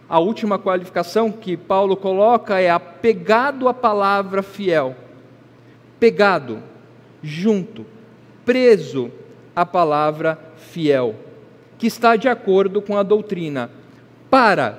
a 0.08 0.18
última 0.18 0.58
qualificação 0.58 1.32
que 1.32 1.56
Paulo 1.56 1.96
coloca 1.96 2.58
é 2.60 2.70
apegado 2.70 3.68
à 3.68 3.74
palavra 3.74 4.42
fiel. 4.42 4.94
Pegado, 5.98 6.62
junto, 7.22 7.86
preso 8.44 9.10
à 9.56 9.64
palavra 9.64 10.38
fiel, 10.56 11.14
que 11.78 11.86
está 11.86 12.16
de 12.16 12.28
acordo 12.28 12.82
com 12.82 12.96
a 12.96 13.02
doutrina, 13.02 13.70
para 14.28 14.78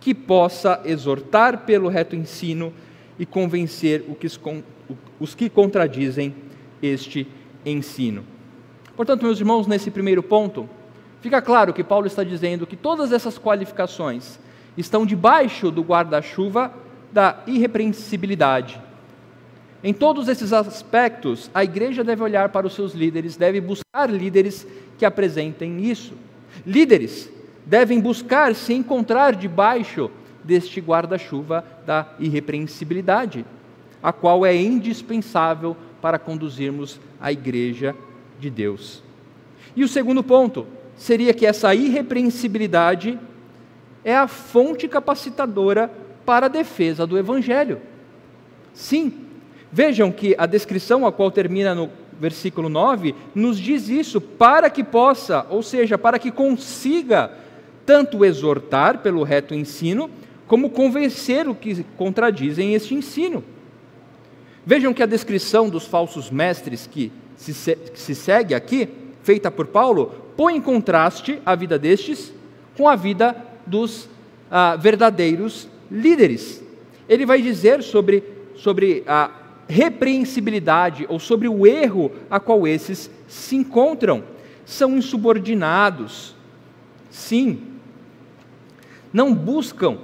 que 0.00 0.14
possa 0.14 0.80
exortar 0.84 1.58
pelo 1.58 1.88
reto 1.88 2.16
ensino 2.16 2.72
e 3.18 3.26
convencer 3.26 4.04
os 5.20 5.34
que 5.34 5.50
contradizem 5.50 6.34
este 6.82 7.28
ensino. 7.64 8.24
Portanto, 8.96 9.22
meus 9.22 9.38
irmãos, 9.38 9.66
nesse 9.66 9.90
primeiro 9.90 10.22
ponto, 10.22 10.68
Fica 11.20 11.42
claro 11.42 11.74
que 11.74 11.84
Paulo 11.84 12.06
está 12.06 12.24
dizendo 12.24 12.66
que 12.66 12.76
todas 12.76 13.12
essas 13.12 13.38
qualificações 13.38 14.38
estão 14.76 15.04
debaixo 15.04 15.70
do 15.70 15.82
guarda-chuva 15.82 16.72
da 17.12 17.40
irrepreensibilidade. 17.46 18.80
Em 19.82 19.92
todos 19.92 20.28
esses 20.28 20.52
aspectos, 20.52 21.50
a 21.54 21.64
igreja 21.64 22.04
deve 22.04 22.22
olhar 22.22 22.50
para 22.50 22.66
os 22.66 22.74
seus 22.74 22.94
líderes, 22.94 23.36
deve 23.36 23.60
buscar 23.60 24.10
líderes 24.10 24.66
que 24.98 25.04
apresentem 25.04 25.84
isso. 25.84 26.14
Líderes 26.66 27.30
devem 27.64 28.00
buscar 28.00 28.54
se 28.54 28.72
encontrar 28.74 29.34
debaixo 29.34 30.10
deste 30.44 30.80
guarda-chuva 30.80 31.64
da 31.86 32.08
irrepreensibilidade, 32.18 33.44
a 34.02 34.12
qual 34.12 34.44
é 34.44 34.54
indispensável 34.56 35.76
para 36.00 36.18
conduzirmos 36.18 36.98
a 37.20 37.30
igreja 37.30 37.94
de 38.38 38.48
Deus. 38.50 39.02
E 39.76 39.84
o 39.84 39.88
segundo 39.88 40.22
ponto, 40.22 40.66
seria 41.00 41.32
que 41.32 41.46
essa 41.46 41.74
irrepreensibilidade 41.74 43.18
é 44.04 44.14
a 44.14 44.28
fonte 44.28 44.86
capacitadora 44.86 45.90
para 46.26 46.44
a 46.44 46.48
defesa 46.48 47.06
do 47.06 47.16
Evangelho. 47.16 47.80
Sim, 48.74 49.24
vejam 49.72 50.12
que 50.12 50.34
a 50.36 50.44
descrição 50.44 51.06
a 51.06 51.10
qual 51.10 51.30
termina 51.30 51.74
no 51.74 51.88
versículo 52.20 52.68
9 52.68 53.14
nos 53.34 53.58
diz 53.58 53.88
isso, 53.88 54.20
para 54.20 54.68
que 54.68 54.84
possa, 54.84 55.46
ou 55.48 55.62
seja, 55.62 55.96
para 55.96 56.18
que 56.18 56.30
consiga 56.30 57.32
tanto 57.86 58.22
exortar 58.22 58.98
pelo 58.98 59.22
reto 59.22 59.54
ensino, 59.54 60.10
como 60.46 60.68
convencer 60.68 61.48
o 61.48 61.54
que 61.54 61.82
contradizem 61.96 62.74
este 62.74 62.94
ensino. 62.94 63.42
Vejam 64.66 64.92
que 64.92 65.02
a 65.02 65.06
descrição 65.06 65.70
dos 65.70 65.86
falsos 65.86 66.30
mestres 66.30 66.86
que 66.86 67.10
se, 67.36 67.52
que 67.74 67.98
se 67.98 68.14
segue 68.14 68.54
aqui, 68.54 68.86
feita 69.22 69.50
por 69.50 69.68
Paulo, 69.68 70.29
põe 70.40 70.56
em 70.56 70.60
contraste 70.62 71.38
a 71.44 71.54
vida 71.54 71.78
destes 71.78 72.32
com 72.74 72.88
a 72.88 72.96
vida 72.96 73.36
dos 73.66 74.08
ah, 74.50 74.74
verdadeiros 74.74 75.68
líderes. 75.92 76.64
Ele 77.06 77.26
vai 77.26 77.42
dizer 77.42 77.82
sobre, 77.82 78.24
sobre 78.56 79.04
ah, 79.06 79.30
repreensibilidade 79.68 81.04
ou 81.10 81.18
sobre 81.18 81.46
o 81.46 81.66
erro 81.66 82.10
a 82.30 82.40
qual 82.40 82.66
esses 82.66 83.10
se 83.28 83.54
encontram. 83.54 84.24
São 84.64 84.96
insubordinados. 84.96 86.34
Sim. 87.10 87.60
Não 89.12 89.34
buscam, 89.34 89.98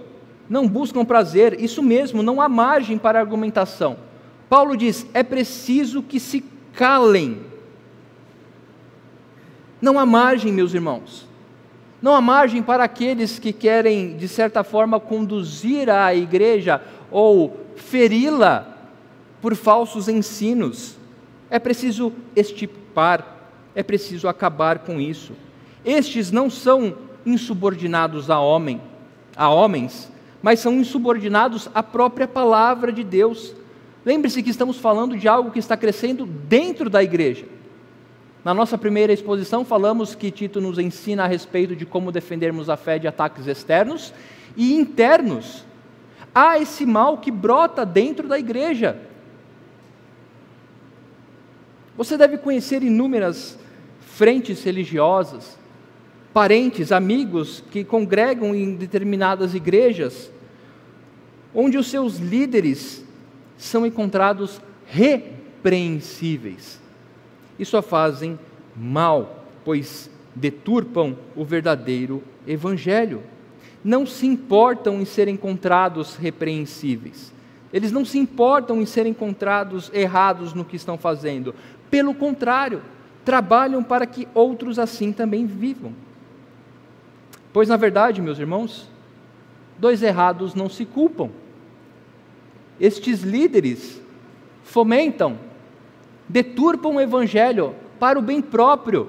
não 0.51 0.69
buscam 0.69 1.03
prazer, 1.03 1.59
isso 1.59 1.83
mesmo, 1.83 2.23
não 2.23 2.43
há 2.43 2.49
margem 2.49 2.99
para 2.99 3.19
argumentação. 3.19 3.97
Paulo 4.51 4.77
diz: 4.77 5.07
é 5.15 5.23
preciso 5.23 6.03
que 6.03 6.21
se 6.21 6.45
calem. 6.75 7.46
Não 9.87 10.01
há 10.01 10.05
margem, 10.05 10.53
meus 10.53 10.75
irmãos. 10.75 11.29
Não 12.03 12.13
há 12.13 12.21
margem 12.21 12.61
para 12.61 12.83
aqueles 12.83 13.39
que 13.39 13.53
querem, 13.53 14.17
de 14.17 14.27
certa 14.27 14.65
forma, 14.65 14.99
conduzir 14.99 15.89
a 15.89 16.13
igreja 16.13 16.83
ou 17.09 17.57
feri-la 17.77 18.67
por 19.41 19.55
falsos 19.55 20.09
ensinos. 20.09 20.97
É 21.49 21.61
preciso 21.61 22.13
estipar, 22.35 23.25
é 23.77 23.83
preciso 23.85 24.27
acabar 24.27 24.81
com 24.81 25.01
isso. 25.01 25.35
Estes 25.85 26.33
não 26.33 26.51
são 26.51 26.97
insubordinados 27.25 28.29
a 28.29 28.41
homem, 28.41 28.81
a 29.37 29.49
homens, 29.49 30.11
mas 30.43 30.59
são 30.59 30.73
insubordinados 30.73 31.69
à 31.73 31.81
própria 31.81 32.27
palavra 32.27 32.91
de 32.91 33.05
Deus. 33.05 33.55
Lembre-se 34.05 34.43
que 34.43 34.51
estamos 34.51 34.79
falando 34.79 35.17
de 35.17 35.29
algo 35.29 35.53
que 35.53 35.61
está 35.61 35.77
crescendo 35.77 36.27
dentro 36.27 36.91
da 36.91 37.05
igreja. 37.05 37.47
Na 38.47 38.55
nossa 38.55 38.79
primeira 38.79 39.13
exposição, 39.13 39.65
falamos 39.65 40.15
que 40.15 40.31
Tito 40.31 40.61
nos 40.61 40.79
ensina 40.79 41.25
a 41.25 41.27
respeito 41.27 41.75
de 41.75 41.85
como 41.85 42.13
defendermos 42.13 42.71
a 42.71 42.77
fé 42.77 42.97
de 42.97 43.09
ataques 43.09 43.49
externos 43.49 44.15
e 44.57 44.73
internos. 44.73 45.65
Há 46.33 46.57
esse 46.57 46.87
mal 46.87 47.19
que 47.19 47.33
brota 47.33 47.85
dentro 47.85 48.29
da 48.29 48.39
igreja. 48.39 49.01
Você 51.97 52.17
deve 52.17 52.39
conhecer 52.39 52.85
inúmeras 52.85 53.59
frentes 53.99 54.63
religiosas, 54.63 55.59
parentes, 56.33 56.93
amigos 56.93 57.65
que 57.73 57.83
congregam 57.83 58.55
em 58.55 58.77
determinadas 58.77 59.57
igrejas, 59.57 60.31
onde 61.53 61.77
os 61.77 61.89
seus 61.89 62.19
líderes 62.19 63.05
são 63.59 63.85
encontrados 63.85 64.61
repreensíveis 64.87 66.86
e 67.59 67.65
só 67.65 67.81
fazem 67.81 68.39
mal, 68.75 69.45
pois 69.65 70.11
deturpam 70.35 71.17
o 71.35 71.45
verdadeiro 71.45 72.23
evangelho. 72.47 73.23
Não 73.83 74.05
se 74.07 74.27
importam 74.27 75.01
em 75.01 75.05
ser 75.05 75.29
encontrados 75.29 76.17
repreensíveis. 76.17 77.33
Eles 77.73 77.93
não 77.93 78.05
se 78.05 78.19
importam 78.19 78.81
em 78.81 78.87
ser 78.87 79.07
encontrados 79.07 79.91
errados 79.93 80.53
no 80.53 80.65
que 80.65 80.77
estão 80.77 80.99
fazendo. 80.99 81.55
Pelo 81.91 82.15
contrário, 82.15 82.83
trabalham 83.25 83.83
para 83.83 84.07
que 84.07 84.29
outros 84.35 84.79
assim 84.79 85.13
também 85.13 85.47
vivam. 85.47 85.93
Pois, 87.53 87.69
na 87.69 87.77
verdade, 87.77 88.21
meus 88.21 88.39
irmãos, 88.39 88.89
dois 89.79 90.03
errados 90.03 90.55
não 90.55 90.69
se 90.69 90.85
culpam. 90.85 91.31
Estes 92.79 93.23
líderes 93.23 94.01
fomentam 94.63 95.39
deturpam 96.29 96.97
o 96.97 97.01
evangelho 97.01 97.75
para 97.99 98.19
o 98.19 98.23
bem 98.23 98.41
próprio, 98.41 99.09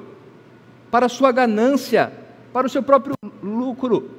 para 0.92 1.08
a 1.08 1.10
sua 1.10 1.32
ganância, 1.32 2.12
para 2.54 2.68
o 2.68 2.70
seu 2.70 2.82
próprio 2.82 3.16
lucro, 3.42 4.10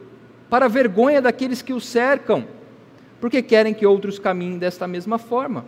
para 0.51 0.67
a 0.67 0.69
vergonha 0.69 1.21
daqueles 1.21 1.63
que 1.63 1.73
o 1.73 1.81
cercam, 1.81 2.45
porque 3.21 3.43
querem 3.43 3.75
que 3.75 3.87
outros 3.87 4.19
caminhem 4.19 4.59
desta 4.59 4.87
mesma 4.87 5.19
forma. 5.19 5.65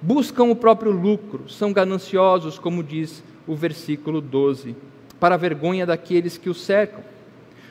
Buscam 0.00 0.44
o 0.44 0.56
próprio 0.56 0.92
lucro, 0.92 1.48
são 1.48 1.72
gananciosos, 1.72 2.58
como 2.58 2.82
diz 2.82 3.22
o 3.46 3.54
versículo 3.54 4.20
12, 4.20 4.76
para 5.18 5.34
a 5.34 5.38
vergonha 5.38 5.86
daqueles 5.86 6.36
que 6.36 6.50
o 6.50 6.54
cercam. 6.54 7.02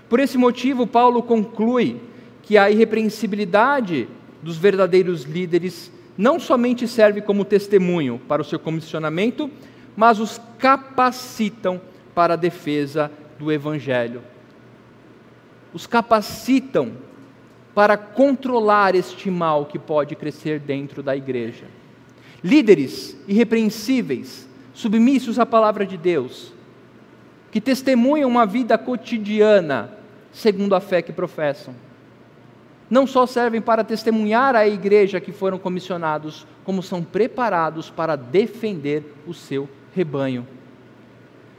Por 0.10 0.20
esse 0.20 0.38
motivo, 0.38 0.88
Paulo 0.88 1.22
conclui 1.22 2.00
que 2.42 2.58
a 2.58 2.70
irrepreensibilidade 2.70 4.08
dos 4.42 4.58
verdadeiros 4.58 5.24
líderes 5.24 5.92
não 6.18 6.40
somente 6.40 6.88
serve 6.88 7.22
como 7.22 7.46
testemunho 7.46 8.22
para 8.28 8.42
o 8.42 8.46
seu 8.46 8.60
comissionamento, 8.60 9.50
mas 9.96 10.20
os 10.20 10.40
capacitam 10.58 11.82
para 12.14 12.34
a 12.34 12.38
defesa 12.38 13.12
do 13.40 13.52
Evangelho. 13.52 14.22
Os 15.74 15.88
capacitam 15.88 16.94
para 17.74 17.98
controlar 17.98 18.94
este 18.94 19.32
mal 19.32 19.66
que 19.66 19.80
pode 19.80 20.16
crescer 20.16 20.60
dentro 20.60 21.02
da 21.02 21.16
igreja. 21.16 21.66
Líderes 22.44 23.18
irrepreensíveis, 23.28 24.48
submissos 24.74 25.40
à 25.40 25.46
palavra 25.46 25.86
de 25.86 25.98
Deus, 25.98 26.54
que 27.52 27.60
testemunham 27.60 28.30
uma 28.30 28.46
vida 28.46 28.78
cotidiana 28.78 29.92
segundo 30.32 30.76
a 30.76 30.80
fé 30.80 31.02
que 31.02 31.12
professam 31.12 31.74
não 32.94 33.08
só 33.08 33.26
servem 33.26 33.60
para 33.60 33.84
testemunhar 33.84 34.56
à 34.56 34.68
igreja 34.68 35.20
que 35.20 35.32
foram 35.32 35.58
comissionados, 35.58 36.46
como 36.64 36.84
são 36.84 37.04
preparados 37.04 37.90
para 37.90 38.16
defender 38.16 39.04
o 39.26 39.34
seu 39.34 39.68
rebanho. 39.96 40.48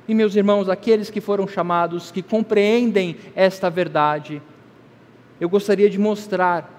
E 0.06 0.14
meus 0.14 0.36
irmãos, 0.36 0.68
aqueles 0.68 1.10
que 1.10 1.20
foram 1.20 1.48
chamados, 1.48 2.12
que 2.12 2.22
compreendem 2.22 3.16
esta 3.34 3.68
verdade, 3.68 4.40
eu 5.40 5.48
gostaria 5.48 5.90
de 5.90 5.98
mostrar 5.98 6.70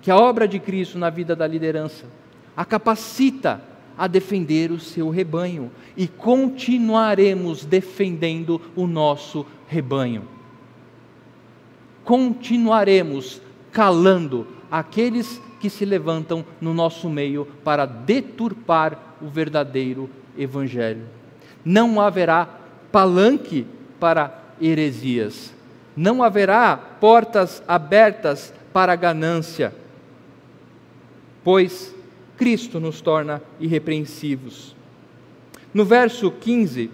que 0.00 0.12
a 0.12 0.16
obra 0.16 0.46
de 0.46 0.60
Cristo 0.60 0.96
na 0.96 1.10
vida 1.10 1.34
da 1.34 1.46
liderança 1.46 2.06
a 2.56 2.64
capacita 2.64 3.60
a 3.98 4.06
defender 4.06 4.70
o 4.70 4.78
seu 4.78 5.10
rebanho 5.10 5.72
e 5.96 6.06
continuaremos 6.06 7.64
defendendo 7.64 8.60
o 8.76 8.86
nosso 8.86 9.44
rebanho 9.66 10.39
continuaremos 12.10 13.40
calando 13.70 14.44
aqueles 14.68 15.40
que 15.60 15.70
se 15.70 15.84
levantam 15.84 16.44
no 16.60 16.74
nosso 16.74 17.08
meio 17.08 17.46
para 17.62 17.86
deturpar 17.86 18.98
o 19.22 19.28
verdadeiro 19.28 20.10
Evangelho. 20.36 21.04
Não 21.64 22.00
haverá 22.00 22.48
palanque 22.90 23.64
para 24.00 24.42
heresias, 24.60 25.54
não 25.96 26.20
haverá 26.20 26.76
portas 26.76 27.62
abertas 27.68 28.52
para 28.72 28.96
ganância, 28.96 29.72
pois 31.44 31.94
Cristo 32.36 32.80
nos 32.80 33.00
torna 33.00 33.40
irrepreensivos. 33.60 34.74
No 35.72 35.84
verso 35.84 36.28
15, 36.32 36.90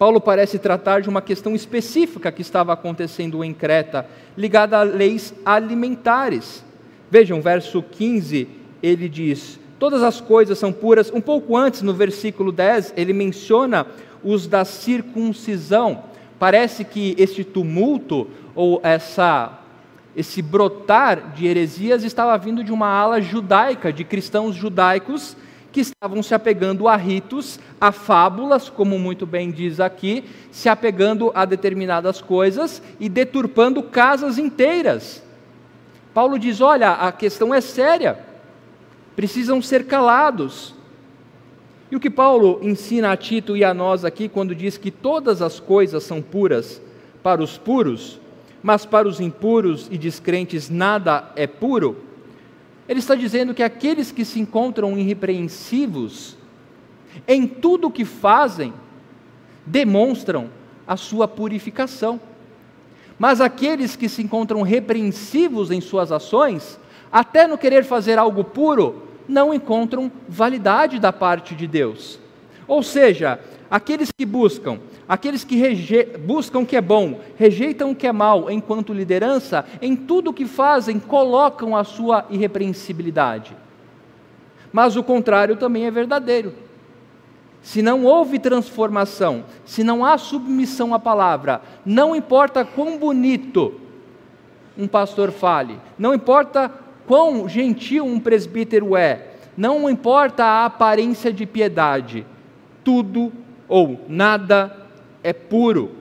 Paulo 0.00 0.18
parece 0.18 0.58
tratar 0.58 1.02
de 1.02 1.10
uma 1.10 1.20
questão 1.20 1.54
específica 1.54 2.32
que 2.32 2.40
estava 2.40 2.72
acontecendo 2.72 3.44
em 3.44 3.52
Creta, 3.52 4.06
ligada 4.34 4.78
a 4.78 4.82
leis 4.82 5.34
alimentares. 5.44 6.64
Vejam, 7.10 7.42
verso 7.42 7.82
15, 7.82 8.48
ele 8.82 9.10
diz: 9.10 9.60
Todas 9.78 10.02
as 10.02 10.18
coisas 10.18 10.58
são 10.58 10.72
puras. 10.72 11.12
Um 11.12 11.20
pouco 11.20 11.54
antes, 11.54 11.82
no 11.82 11.92
versículo 11.92 12.50
10, 12.50 12.94
ele 12.96 13.12
menciona 13.12 13.86
os 14.24 14.46
da 14.46 14.64
circuncisão. 14.64 16.04
Parece 16.38 16.82
que 16.82 17.14
este 17.18 17.44
tumulto 17.44 18.26
ou 18.54 18.80
essa 18.82 19.58
esse 20.16 20.40
brotar 20.40 21.34
de 21.34 21.46
heresias 21.46 22.04
estava 22.04 22.38
vindo 22.38 22.64
de 22.64 22.72
uma 22.72 22.88
ala 22.88 23.20
judaica, 23.20 23.92
de 23.92 24.02
cristãos 24.02 24.54
judaicos 24.54 25.36
que 25.72 25.80
estavam 25.80 26.22
se 26.22 26.34
apegando 26.34 26.88
a 26.88 26.96
ritos, 26.96 27.60
a 27.80 27.92
fábulas, 27.92 28.68
como 28.68 28.98
muito 28.98 29.26
bem 29.26 29.50
diz 29.50 29.78
aqui, 29.78 30.24
se 30.50 30.68
apegando 30.68 31.30
a 31.34 31.44
determinadas 31.44 32.20
coisas 32.20 32.82
e 32.98 33.08
deturpando 33.08 33.82
casas 33.82 34.38
inteiras. 34.38 35.22
Paulo 36.12 36.38
diz: 36.38 36.60
olha, 36.60 36.92
a 36.92 37.12
questão 37.12 37.54
é 37.54 37.60
séria, 37.60 38.18
precisam 39.14 39.62
ser 39.62 39.86
calados. 39.86 40.74
E 41.90 41.96
o 41.96 42.00
que 42.00 42.10
Paulo 42.10 42.60
ensina 42.62 43.10
a 43.10 43.16
Tito 43.16 43.56
e 43.56 43.64
a 43.64 43.74
nós 43.74 44.04
aqui, 44.04 44.28
quando 44.28 44.54
diz 44.54 44.76
que 44.76 44.90
todas 44.90 45.42
as 45.42 45.58
coisas 45.58 46.04
são 46.04 46.22
puras 46.22 46.80
para 47.20 47.42
os 47.42 47.58
puros, 47.58 48.20
mas 48.62 48.84
para 48.84 49.08
os 49.08 49.20
impuros 49.20 49.88
e 49.90 49.98
descrentes 49.98 50.68
nada 50.68 51.32
é 51.34 51.46
puro, 51.46 51.96
ele 52.90 52.98
está 52.98 53.14
dizendo 53.14 53.54
que 53.54 53.62
aqueles 53.62 54.10
que 54.10 54.24
se 54.24 54.40
encontram 54.40 54.98
irrepreensivos, 54.98 56.36
em 57.28 57.46
tudo 57.46 57.86
o 57.86 57.90
que 57.90 58.04
fazem, 58.04 58.74
demonstram 59.64 60.50
a 60.84 60.96
sua 60.96 61.28
purificação. 61.28 62.20
Mas 63.16 63.40
aqueles 63.40 63.94
que 63.94 64.08
se 64.08 64.20
encontram 64.20 64.62
repreensivos 64.62 65.70
em 65.70 65.80
suas 65.80 66.10
ações, 66.10 66.80
até 67.12 67.46
no 67.46 67.56
querer 67.56 67.84
fazer 67.84 68.18
algo 68.18 68.42
puro, 68.42 69.04
não 69.28 69.54
encontram 69.54 70.10
validade 70.28 70.98
da 70.98 71.12
parte 71.12 71.54
de 71.54 71.68
Deus. 71.68 72.18
Ou 72.66 72.82
seja, 72.82 73.38
Aqueles 73.70 74.10
que 74.10 74.26
buscam, 74.26 74.80
aqueles 75.08 75.44
que 75.44 76.18
buscam 76.18 76.60
o 76.60 76.66
que 76.66 76.76
é 76.76 76.80
bom, 76.80 77.20
rejeitam 77.36 77.92
o 77.92 77.94
que 77.94 78.06
é 78.06 78.12
mal, 78.12 78.50
enquanto 78.50 78.92
liderança, 78.92 79.64
em 79.80 79.94
tudo 79.94 80.30
o 80.30 80.34
que 80.34 80.44
fazem, 80.44 80.98
colocam 80.98 81.76
a 81.76 81.84
sua 81.84 82.26
irrepreensibilidade. 82.30 83.56
Mas 84.72 84.96
o 84.96 85.04
contrário 85.04 85.54
também 85.54 85.86
é 85.86 85.90
verdadeiro. 85.90 86.52
Se 87.62 87.80
não 87.80 88.04
houve 88.04 88.40
transformação, 88.40 89.44
se 89.64 89.84
não 89.84 90.04
há 90.04 90.18
submissão 90.18 90.92
à 90.92 90.98
palavra, 90.98 91.62
não 91.86 92.16
importa 92.16 92.64
quão 92.64 92.98
bonito 92.98 93.74
um 94.76 94.88
pastor 94.88 95.30
fale, 95.30 95.78
não 95.96 96.12
importa 96.12 96.72
quão 97.06 97.48
gentil 97.48 98.04
um 98.04 98.18
presbítero 98.18 98.96
é, 98.96 99.34
não 99.56 99.88
importa 99.90 100.44
a 100.44 100.64
aparência 100.64 101.32
de 101.32 101.44
piedade, 101.44 102.26
tudo 102.82 103.30
ou 103.70 104.04
nada 104.08 104.76
é 105.22 105.32
puro. 105.32 105.92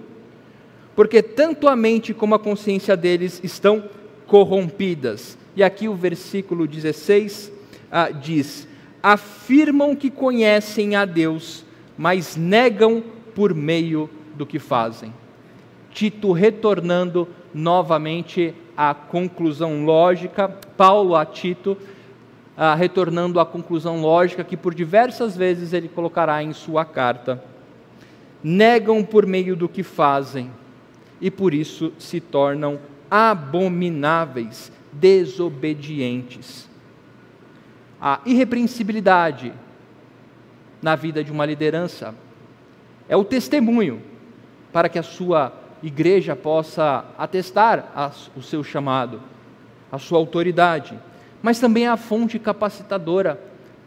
Porque 0.95 1.21
tanto 1.21 1.67
a 1.67 1.75
mente 1.75 2.13
como 2.13 2.35
a 2.35 2.39
consciência 2.39 2.97
deles 2.97 3.39
estão 3.43 3.83
corrompidas. 4.27 5.37
E 5.55 5.63
aqui 5.63 5.87
o 5.87 5.95
versículo 5.95 6.67
16 6.67 7.51
ah, 7.91 8.09
diz: 8.09 8.67
afirmam 9.01 9.95
que 9.95 10.09
conhecem 10.09 10.95
a 10.95 11.05
Deus, 11.05 11.63
mas 11.97 12.35
negam 12.35 13.03
por 13.35 13.53
meio 13.53 14.09
do 14.35 14.45
que 14.45 14.59
fazem. 14.59 15.13
Tito 15.91 16.31
retornando 16.31 17.27
novamente 17.53 18.53
à 18.75 18.93
conclusão 18.93 19.85
lógica, 19.85 20.49
Paulo 20.49 21.15
a 21.15 21.25
Tito, 21.25 21.77
ah, 22.57 22.75
retornando 22.75 23.39
à 23.39 23.45
conclusão 23.45 24.01
lógica 24.01 24.43
que 24.43 24.57
por 24.57 24.73
diversas 24.73 25.35
vezes 25.37 25.71
ele 25.71 25.87
colocará 25.87 26.43
em 26.43 26.51
sua 26.51 26.83
carta. 26.83 27.43
Negam 28.43 29.03
por 29.03 29.25
meio 29.25 29.55
do 29.55 29.67
que 29.67 29.83
fazem 29.83 30.51
e 31.19 31.29
por 31.29 31.53
isso 31.53 31.91
se 31.99 32.19
tornam 32.19 32.79
abomináveis, 33.09 34.71
desobedientes 34.91 36.69
a 38.01 38.21
irrepreensibilidade 38.25 39.53
na 40.81 40.95
vida 40.95 41.23
de 41.23 41.31
uma 41.31 41.45
liderança. 41.45 42.15
É 43.07 43.17
o 43.17 43.25
testemunho 43.25 44.01
para 44.71 44.87
que 44.87 44.99
a 44.99 45.03
sua 45.03 45.51
igreja 45.83 46.35
possa 46.35 47.05
atestar 47.17 48.13
o 48.35 48.41
seu 48.41 48.63
chamado, 48.63 49.21
a 49.91 49.97
sua 49.97 50.17
autoridade, 50.17 50.97
mas 51.41 51.59
também 51.59 51.85
é 51.85 51.89
a 51.89 51.97
fonte 51.97 52.37
capacitadora 52.39 53.39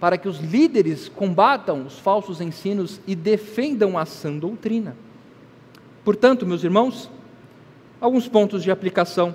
para 0.02 0.18
que 0.18 0.28
os 0.28 0.40
líderes 0.40 1.08
combatam 1.08 1.86
os 1.86 1.96
falsos 1.96 2.40
ensinos 2.40 3.00
e 3.06 3.14
defendam 3.14 3.96
a 3.96 4.04
sã 4.04 4.36
doutrina. 4.36 4.96
Portanto, 6.04 6.44
meus 6.44 6.64
irmãos, 6.64 7.08
alguns 8.00 8.26
pontos 8.26 8.64
de 8.64 8.72
aplicação. 8.72 9.32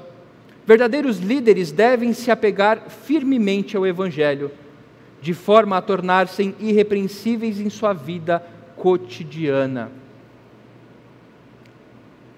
Verdadeiros 0.66 1.20
líderes 1.20 1.72
devem 1.72 2.12
se 2.12 2.30
apegar 2.30 2.90
firmemente 2.90 3.78
ao 3.78 3.88
Evangelho 3.88 4.52
de 5.22 5.34
forma 5.34 5.78
a 5.78 5.82
tornar-se 5.82 6.54
irrepreensíveis 6.60 7.62
em 7.62 7.70
sua 7.70 7.94
vida 7.94 8.44
cotidiana. 8.76 9.90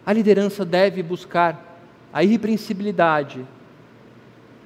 A 0.05 0.13
liderança 0.13 0.63
deve 0.63 1.01
buscar 1.01 1.81
a 2.13 2.23
irrepreensibilidade 2.23 3.43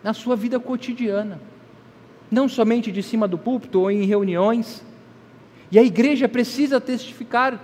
na 0.04 0.14
sua 0.14 0.36
vida 0.36 0.60
cotidiana, 0.60 1.40
não 2.34 2.50
somente 2.50 2.92
de 2.92 3.04
cima 3.04 3.28
do 3.28 3.38
púlpito 3.38 3.82
ou 3.82 3.92
em 3.92 4.06
reuniões. 4.06 4.84
E 5.72 5.78
a 5.78 5.84
igreja 5.84 6.28
precisa 6.28 6.82
testificar. 6.82 7.60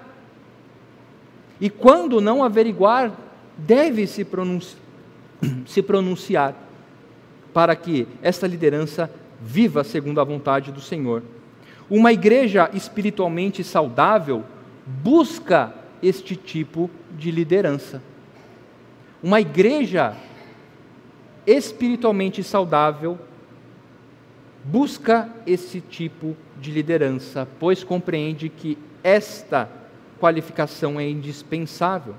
E 1.59 1.69
quando 1.71 2.21
não 2.21 2.43
averiguar, 2.43 3.11
deve 3.57 4.05
se, 4.05 4.23
pronunci 4.23 4.77
se 5.65 5.81
pronunciar 5.81 6.53
para 7.51 7.75
que 7.75 8.07
esta 8.21 8.45
liderança 8.45 9.11
viva 9.41 9.83
segundo 9.83 10.21
a 10.21 10.23
vontade 10.23 10.71
do 10.71 10.79
Senhor. 10.79 11.23
Uma 11.89 12.13
igreja 12.13 12.69
espiritualmente 12.71 13.63
saudável 13.63 14.43
busca 14.85 15.73
este 16.03 16.35
tipo 16.35 16.91
de 17.17 17.31
liderança. 17.31 18.03
Uma 19.23 19.41
igreja 19.41 20.15
espiritualmente 21.47 22.43
saudável 22.43 23.17
busca 24.63 25.29
esse 25.45 25.81
tipo 25.81 26.35
de 26.59 26.71
liderança, 26.71 27.47
pois 27.59 27.83
compreende 27.83 28.49
que 28.49 28.77
esta 29.03 29.69
qualificação 30.19 30.99
é 30.99 31.09
indispensável. 31.09 32.15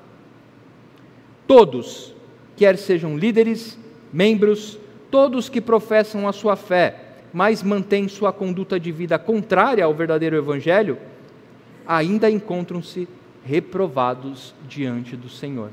Todos, 1.46 2.14
quer 2.56 2.78
sejam 2.78 3.18
líderes, 3.18 3.78
membros, 4.12 4.78
todos 5.10 5.48
que 5.48 5.60
professam 5.60 6.26
a 6.26 6.32
sua 6.32 6.56
fé, 6.56 7.10
mas 7.32 7.62
mantém 7.62 8.08
sua 8.08 8.32
conduta 8.32 8.80
de 8.80 8.90
vida 8.90 9.18
contrária 9.18 9.84
ao 9.84 9.94
verdadeiro 9.94 10.36
Evangelho, 10.36 10.98
ainda 11.86 12.30
encontram-se 12.30 13.08
reprovados 13.44 14.54
diante 14.68 15.16
do 15.16 15.28
Senhor. 15.28 15.70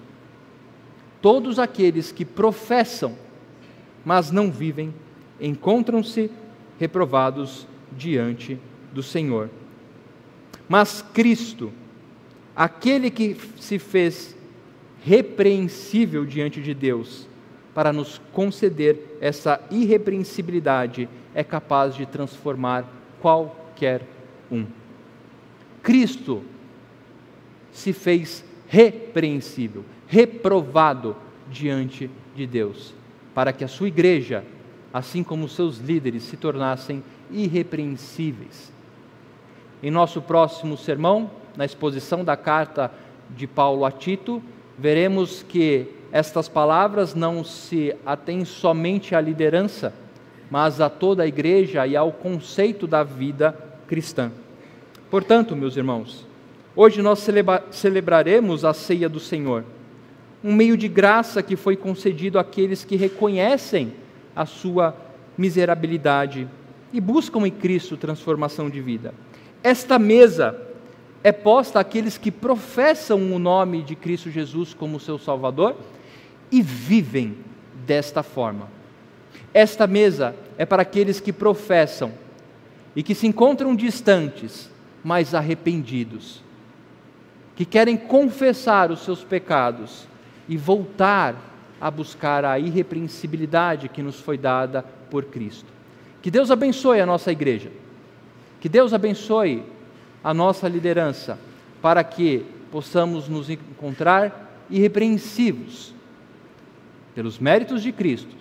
Todos 1.22 1.59
aqueles 1.59 2.11
que 2.11 2.26
professam, 2.26 3.15
mas 4.05 4.32
não 4.32 4.51
vivem, 4.51 4.93
encontram-se 5.39 6.32
reprovados 6.80 7.67
diante 7.91 8.59
do 8.93 9.01
Senhor. 9.01 9.49
Mas 10.67 11.01
Cristo, 11.13 11.71
aquele 12.55 13.09
que 13.09 13.38
se 13.59 13.80
fez 13.80 14.36
repreensível 15.03 16.25
diante 16.25 16.61
de 16.61 16.73
Deus, 16.73 17.28
para 17.73 17.93
nos 17.93 18.19
conceder 18.34 19.17
essa 19.21 19.61
irrepreensibilidade 19.69 21.07
é 21.36 21.43
capaz 21.43 21.95
de 21.95 22.05
transformar 22.05 22.86
qualquer 23.21 24.01
um. 24.51 24.65
Cristo 25.84 26.43
se 27.71 27.93
fez 27.93 28.43
repreensível, 28.67 29.86
reprovado 30.07 31.15
diante 31.49 32.09
de 32.36 32.47
Deus, 32.47 32.93
para 33.34 33.53
que 33.53 33.63
a 33.63 33.67
sua 33.67 33.88
igreja, 33.88 34.43
assim 34.93 35.23
como 35.23 35.47
seus 35.47 35.77
líderes, 35.77 36.23
se 36.23 36.38
tornassem 36.38 37.03
irrepreensíveis. 37.31 38.71
Em 39.81 39.91
nosso 39.91 40.21
próximo 40.21 40.77
sermão, 40.77 41.29
na 41.55 41.65
exposição 41.65 42.23
da 42.23 42.35
carta 42.35 42.91
de 43.29 43.45
Paulo 43.45 43.85
a 43.85 43.91
Tito, 43.91 44.41
veremos 44.77 45.43
que 45.43 45.88
estas 46.11 46.47
palavras 46.47 47.13
não 47.13 47.43
se 47.43 47.93
atêm 48.05 48.45
somente 48.45 49.13
à 49.13 49.21
liderança, 49.21 49.93
mas 50.49 50.79
a 50.79 50.89
toda 50.89 51.23
a 51.23 51.27
igreja 51.27 51.85
e 51.85 51.95
ao 51.95 52.11
conceito 52.11 52.88
da 52.88 53.03
vida 53.03 53.57
cristã. 53.88 54.31
Portanto, 55.09 55.55
meus 55.55 55.75
irmãos, 55.75 56.25
hoje 56.75 57.01
nós 57.01 57.19
celebra 57.19 57.63
celebraremos 57.71 58.63
a 58.63 58.73
ceia 58.73 59.09
do 59.09 59.19
Senhor, 59.19 59.63
um 60.43 60.53
meio 60.53 60.77
de 60.77 60.88
graça 60.88 61.43
que 61.43 61.55
foi 61.55 61.75
concedido 61.75 62.39
àqueles 62.39 62.83
que 62.83 62.95
reconhecem 62.95 63.93
a 64.38 64.45
sua 64.45 64.95
miserabilidade 65.35 66.47
e 66.93 67.01
buscam 67.01 67.47
em 67.47 67.51
Cristo 67.51 67.97
transformação 67.97 68.69
de 68.69 68.79
vida. 68.79 69.11
Esta 69.63 69.97
mesa 69.97 70.55
é 71.23 71.31
posta 71.31 71.79
àqueles 71.79 72.19
que 72.19 72.31
professam 72.31 73.33
o 73.33 73.39
nome 73.39 73.81
de 73.81 73.95
Cristo 73.95 74.29
Jesus 74.29 74.75
como 74.75 74.99
seu 74.99 75.17
Salvador 75.17 75.75
e 76.51 76.61
vivem 76.61 77.35
desta 77.85 78.21
forma. 78.21 78.69
Esta 79.51 79.88
mesa 79.88 80.35
é 80.55 80.67
para 80.67 80.83
aqueles 80.83 81.19
que 81.19 81.33
professam 81.33 82.11
e 82.95 83.01
que 83.01 83.15
se 83.15 83.25
encontram 83.25 83.75
distantes, 83.75 84.69
mas 85.03 85.33
arrependidos, 85.33 86.43
que 87.55 87.65
querem 87.65 87.97
confessar 87.97 88.91
os 88.91 89.03
seus 89.03 89.23
pecados 89.23 90.07
e 90.47 90.55
voltar 90.55 91.35
a 91.80 91.91
buscar 91.91 92.43
a 92.43 92.59
irrepreensibilidade 92.59 93.89
que 93.89 94.01
nos 94.01 94.19
foi 94.19 94.38
dada 94.38 94.84
por 95.09 95.25
Cristo. 95.25 95.71
Que 96.21 96.32
Deus 96.32 96.51
abençoe 96.51 96.99
a 96.99 97.05
nossa 97.05 97.32
igreja, 97.32 97.71
que 98.59 98.67
Deus 98.67 98.93
abençoe 98.93 99.63
a 100.23 100.34
nossa 100.34 100.67
liderança, 100.67 101.39
para 101.82 102.03
que 102.03 102.45
possamos 102.71 103.28
nos 103.30 103.49
encontrar 103.49 104.65
irrepreensíveis 104.69 105.93
pelos 107.15 107.39
méritos 107.39 107.82
de 107.82 107.91
Cristo 107.91 108.36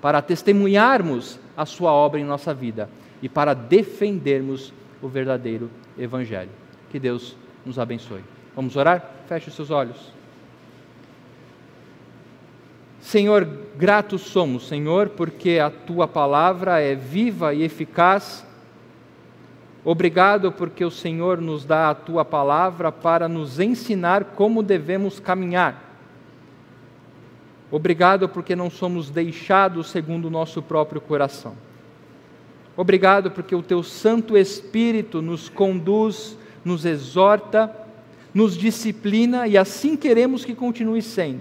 para 0.00 0.22
testemunharmos 0.22 1.38
a 1.56 1.66
Sua 1.66 1.92
obra 1.92 2.18
em 2.18 2.24
nossa 2.24 2.54
vida 2.54 2.88
e 3.22 3.28
para 3.28 3.54
defendermos 3.54 4.72
o 5.02 5.08
verdadeiro 5.08 5.70
Evangelho. 5.98 6.50
Que 6.90 6.98
Deus 6.98 7.36
nos 7.64 7.78
abençoe. 7.78 8.24
Vamos 8.56 8.76
orar? 8.76 9.10
Feche 9.28 9.48
os 9.48 9.54
seus 9.54 9.70
olhos. 9.70 10.12
Senhor, 13.00 13.48
gratos 13.76 14.22
somos, 14.22 14.68
Senhor, 14.68 15.10
porque 15.10 15.58
a 15.58 15.70
tua 15.70 16.06
palavra 16.06 16.80
é 16.80 16.94
viva 16.94 17.54
e 17.54 17.62
eficaz 17.62 18.44
Obrigado 19.84 20.52
porque 20.52 20.84
o 20.84 20.90
Senhor 20.90 21.40
nos 21.40 21.64
dá 21.64 21.90
a 21.90 21.94
tua 21.94 22.22
palavra 22.22 22.92
para 22.92 23.28
nos 23.28 23.58
ensinar 23.58 24.24
como 24.36 24.62
devemos 24.62 25.18
caminhar. 25.18 25.88
Obrigado 27.70 28.28
porque 28.28 28.54
não 28.54 28.68
somos 28.68 29.08
deixados 29.08 29.88
segundo 29.88 30.26
o 30.26 30.30
nosso 30.30 30.60
próprio 30.60 31.00
coração. 31.00 31.54
Obrigado 32.76 33.30
porque 33.30 33.54
o 33.54 33.62
teu 33.62 33.82
Santo 33.82 34.36
Espírito 34.36 35.22
nos 35.22 35.48
conduz, 35.48 36.36
nos 36.62 36.84
exorta, 36.84 37.74
nos 38.34 38.56
disciplina 38.56 39.46
e 39.48 39.56
assim 39.56 39.96
queremos 39.96 40.44
que 40.44 40.54
continue 40.54 41.00
sendo, 41.00 41.40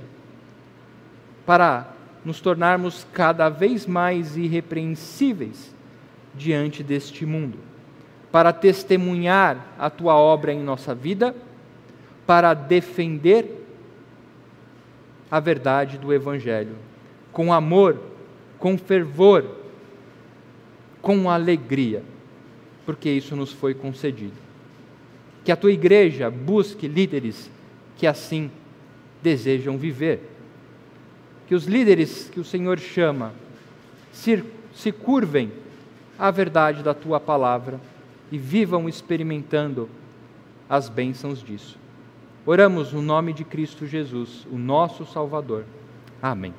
para 1.49 1.95
nos 2.23 2.39
tornarmos 2.39 3.07
cada 3.11 3.49
vez 3.49 3.87
mais 3.87 4.37
irrepreensíveis 4.37 5.73
diante 6.35 6.83
deste 6.83 7.25
mundo 7.25 7.57
para 8.31 8.53
testemunhar 8.53 9.73
a 9.79 9.89
tua 9.89 10.13
obra 10.13 10.53
em 10.53 10.59
nossa 10.59 10.93
vida, 10.93 11.35
para 12.27 12.53
defender 12.53 13.65
a 15.31 15.39
verdade 15.39 15.97
do 15.97 16.13
Evangelho, 16.13 16.75
com 17.31 17.51
amor, 17.51 17.99
com 18.59 18.77
fervor, 18.77 19.43
com 21.01 21.31
alegria, 21.31 22.03
porque 22.85 23.09
isso 23.09 23.35
nos 23.35 23.51
foi 23.51 23.73
concedido. 23.73 24.37
Que 25.43 25.51
a 25.51 25.55
tua 25.55 25.71
igreja 25.71 26.29
busque 26.29 26.87
líderes 26.87 27.49
que 27.97 28.05
assim 28.05 28.51
desejam 29.23 29.75
viver. 29.75 30.28
Que 31.49 31.55
os 31.55 31.65
líderes 31.65 32.29
que 32.31 32.39
o 32.39 32.45
Senhor 32.45 32.77
chama 32.77 33.33
se, 34.11 34.43
se 34.71 34.91
curvem 34.91 35.51
à 36.15 36.29
verdade 36.29 36.83
da 36.83 36.93
tua 36.93 37.19
palavra 37.19 37.81
e 38.31 38.37
vivam 38.37 38.87
experimentando 38.87 39.89
as 40.69 40.87
bênçãos 40.87 41.41
disso. 41.41 41.79
Oramos 42.45 42.93
no 42.93 43.01
nome 43.01 43.33
de 43.33 43.43
Cristo 43.43 43.87
Jesus, 43.87 44.45
o 44.51 44.59
nosso 44.59 45.07
Salvador. 45.07 45.65
Amém. 46.21 46.53